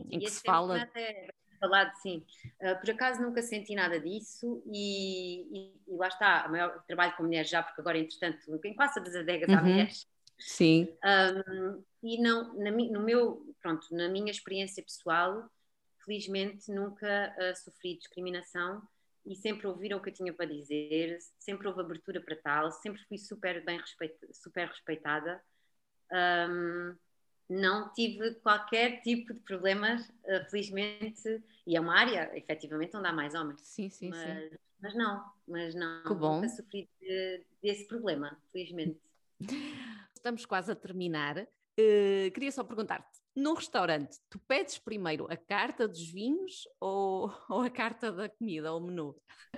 [0.09, 0.83] em que se fala.
[0.83, 1.27] Até
[1.61, 2.25] falado, sim.
[2.59, 7.15] Uh, por acaso nunca senti nada disso e, e, e, lá está, o maior trabalho
[7.15, 9.57] com mulheres já, porque agora, entretanto, em quase todas as adegas uhum.
[9.57, 10.07] há mulheres.
[10.39, 10.89] Sim.
[11.05, 15.47] Um, e não, na, no meu, pronto, na minha experiência pessoal,
[16.03, 18.81] felizmente nunca uh, sofri discriminação
[19.23, 22.99] e sempre ouviram o que eu tinha para dizer, sempre houve abertura para tal, sempre
[23.07, 25.39] fui super bem respeita, super respeitada.
[26.11, 26.95] Um,
[27.51, 33.13] não tive qualquer tipo de problemas, uh, felizmente, e é uma área, efetivamente, onde há
[33.13, 33.61] mais homens.
[33.61, 34.57] Sim, sim, mas, sim.
[34.81, 36.35] Mas não, mas não, que bom.
[36.35, 38.99] nunca sofri de, desse problema, felizmente.
[40.15, 41.39] Estamos quase a terminar.
[41.39, 47.61] Uh, queria só perguntar-te, num restaurante, tu pedes primeiro a carta dos vinhos ou, ou
[47.61, 49.15] a carta da comida, ou o menu?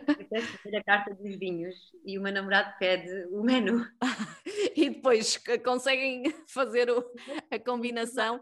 [0.08, 3.86] Eu peço a carta dos vinhos e o meu namorado pede o menu.
[4.76, 7.04] e depois conseguem fazer o,
[7.50, 8.42] a combinação?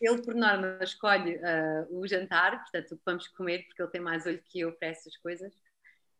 [0.00, 4.00] Ele, por norma, escolhe uh, o jantar, portanto, o que vamos comer, porque ele tem
[4.00, 5.54] mais olho que eu para essas coisas,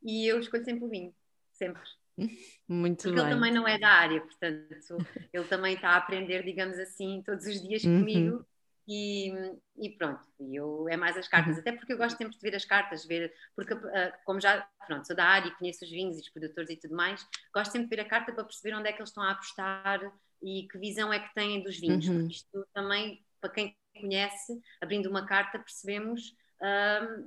[0.02, 1.14] e eu escolho sempre o vinho,
[1.52, 1.82] sempre.
[2.68, 3.24] Muito Porque bem.
[3.24, 4.96] ele também não é da área, portanto,
[5.32, 8.36] ele também está a aprender, digamos assim, todos os dias comigo.
[8.36, 8.44] Uhum.
[8.86, 9.32] E,
[9.78, 11.60] e, pronto, eu, é mais as cartas, uhum.
[11.60, 15.06] até porque eu gosto sempre de ver as cartas, ver, porque uh, como já, pronto,
[15.06, 17.88] sou da área e conheço os vinhos e os produtores e tudo mais, gosto sempre
[17.88, 20.00] de ver a carta para perceber onde é que eles estão a apostar
[20.42, 22.18] e que visão é que têm dos vinhos, uhum.
[22.18, 27.26] porque isto também, para quem conhece, abrindo uma carta, percebemos uh,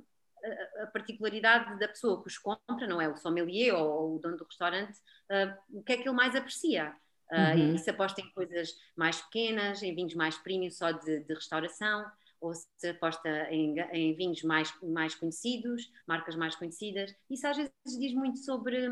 [0.82, 4.44] a particularidade da pessoa que os compra, não é o sommelier ou o dono do
[4.44, 4.98] restaurante,
[5.30, 6.94] uh, o que é que ele mais aprecia.
[7.30, 7.74] Uh, uhum.
[7.74, 12.06] E se aposta em coisas mais pequenas, em vinhos mais premium só de, de restauração,
[12.40, 17.14] ou se aposta em, em, vinhos mais, mais conhecidos, marcas mais conhecidas.
[17.28, 18.88] Isso às vezes diz muito sobre,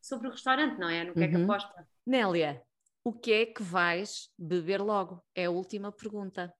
[0.00, 1.04] sobre o restaurante, não é?
[1.04, 1.24] No que uhum.
[1.24, 1.44] é que uhum.
[1.44, 1.88] aposta.
[2.06, 2.62] Nélia,
[3.04, 5.22] o que é que vais beber logo?
[5.34, 6.52] É a última pergunta.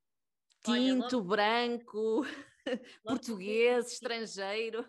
[0.64, 2.24] Tinto, branco.
[3.04, 4.84] Português, estrangeiro.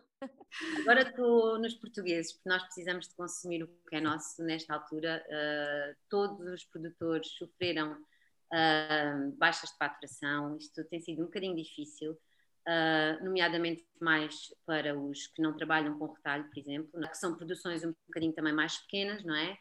[0.82, 5.24] Agora estou nos portugueses, porque nós precisamos de consumir o que é nosso nesta altura.
[5.28, 12.12] Uh, todos os produtores sofreram uh, baixas de faturação, isto tem sido um bocadinho difícil,
[12.12, 17.84] uh, nomeadamente mais para os que não trabalham com retalho, por exemplo, que são produções
[17.84, 19.58] um bocadinho também mais pequenas, não é?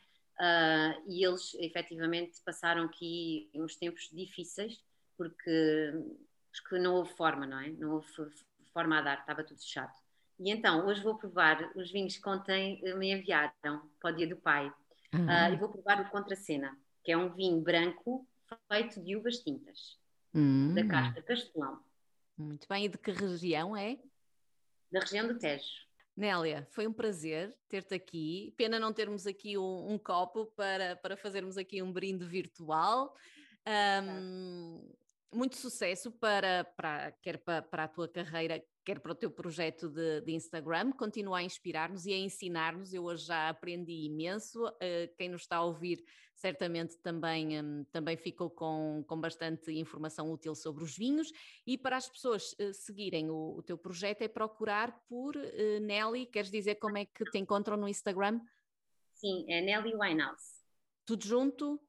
[1.06, 4.82] e eles efetivamente passaram aqui uns tempos difíceis,
[5.14, 5.92] porque
[6.50, 7.68] porque não houve forma, não é?
[7.70, 8.06] Não houve
[8.72, 9.98] forma a dar, estava tudo chato.
[10.38, 14.36] E então, hoje vou provar os vinhos que ontem me enviaram para o Dia do
[14.36, 14.72] Pai.
[15.12, 15.26] Uhum.
[15.26, 18.26] Uh, e vou provar o Contracena, que é um vinho branco
[18.68, 19.98] feito de uvas tintas,
[20.34, 20.74] uhum.
[20.74, 21.80] da Casta Castelão.
[22.36, 23.98] Muito bem, e de que região é?
[24.90, 25.90] Da região do Tejo.
[26.16, 28.52] Nélia, foi um prazer ter-te aqui.
[28.56, 33.14] Pena não termos aqui um, um, copo para, para fazermos aqui um brinde virtual.
[34.04, 34.90] Um,
[35.32, 39.88] muito sucesso para, para quer para, para, a tua carreira, quer para o teu projeto
[39.88, 40.92] de, de Instagram.
[40.92, 42.92] Continua a inspirar-nos e a ensinar-nos.
[42.92, 44.66] Eu hoje já aprendi imenso.
[44.66, 46.04] Uh, quem nos está a ouvir
[46.34, 51.30] certamente também, um, também ficou com, com bastante informação útil sobre os vinhos.
[51.66, 56.26] E para as pessoas uh, seguirem o, o, teu projeto é procurar por uh, Nelly.
[56.26, 58.40] Queres dizer como é que te encontram no Instagram?
[59.14, 60.60] Sim, é Nelly Winehouse.
[61.04, 61.80] Tudo junto?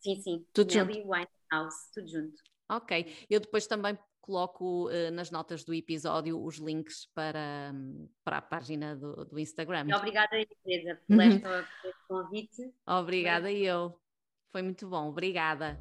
[0.00, 0.46] Sim, sim.
[0.52, 1.08] Tudo Nelly junto.
[1.08, 2.55] Winehouse, tudo junto.
[2.68, 7.72] Ok, eu depois também coloco uh, nas notas do episódio os links para,
[8.24, 9.86] para a página do, do Instagram.
[9.96, 10.30] Obrigada,
[10.64, 12.74] Teresa, por este convite.
[12.86, 13.58] Obrigada Foi...
[13.58, 14.00] eu.
[14.50, 15.80] Foi muito bom, obrigada.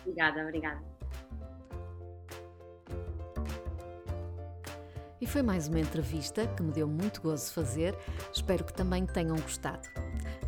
[0.00, 0.96] Obrigada, obrigada.
[5.18, 7.96] E foi mais uma entrevista que me deu muito gozo fazer.
[8.32, 9.88] Espero que também tenham gostado.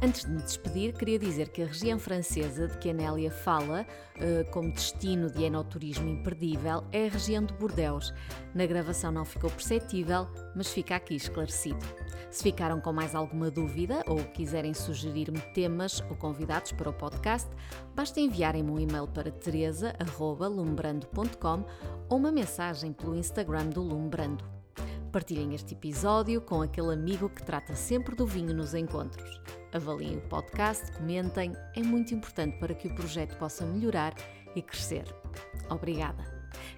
[0.01, 3.85] Antes de me despedir, queria dizer que a região francesa de que a Nélia fala,
[4.15, 8.15] eh, como destino de enoturismo imperdível, é a região de Bordeaux.
[8.55, 11.85] Na gravação não ficou perceptível, mas fica aqui esclarecido.
[12.31, 17.49] Se ficaram com mais alguma dúvida ou quiserem sugerir-me temas ou convidados para o podcast,
[17.93, 21.65] basta enviarem-me um e-mail para teresa.lumbrando.com
[22.09, 24.58] ou uma mensagem pelo Instagram do Lumbrando.
[25.19, 29.41] Partilhem este episódio com aquele amigo que trata sempre do vinho nos encontros.
[29.73, 34.15] Avaliem o podcast, comentem, é muito importante para que o projeto possa melhorar
[34.55, 35.13] e crescer.
[35.69, 36.23] Obrigada!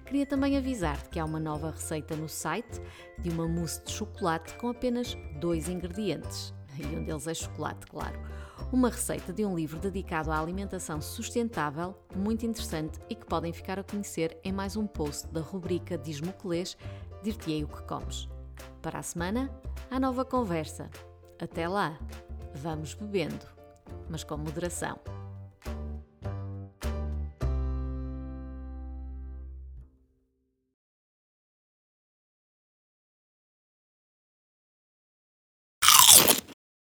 [0.07, 2.81] Queria também avisar-te que há uma nova receita no site
[3.19, 8.19] de uma mousse de chocolate com apenas dois ingredientes, e um deles é chocolate, claro.
[8.71, 13.77] Uma receita de um livro dedicado à alimentação sustentável, muito interessante e que podem ficar
[13.77, 16.33] a conhecer em mais um post da rubrica Diz-me
[17.21, 18.27] dir-te-ei o que comes.
[18.81, 19.49] Para a semana,
[19.89, 20.89] a nova conversa.
[21.39, 21.97] Até lá!
[22.55, 23.45] Vamos bebendo,
[24.09, 24.99] mas com moderação.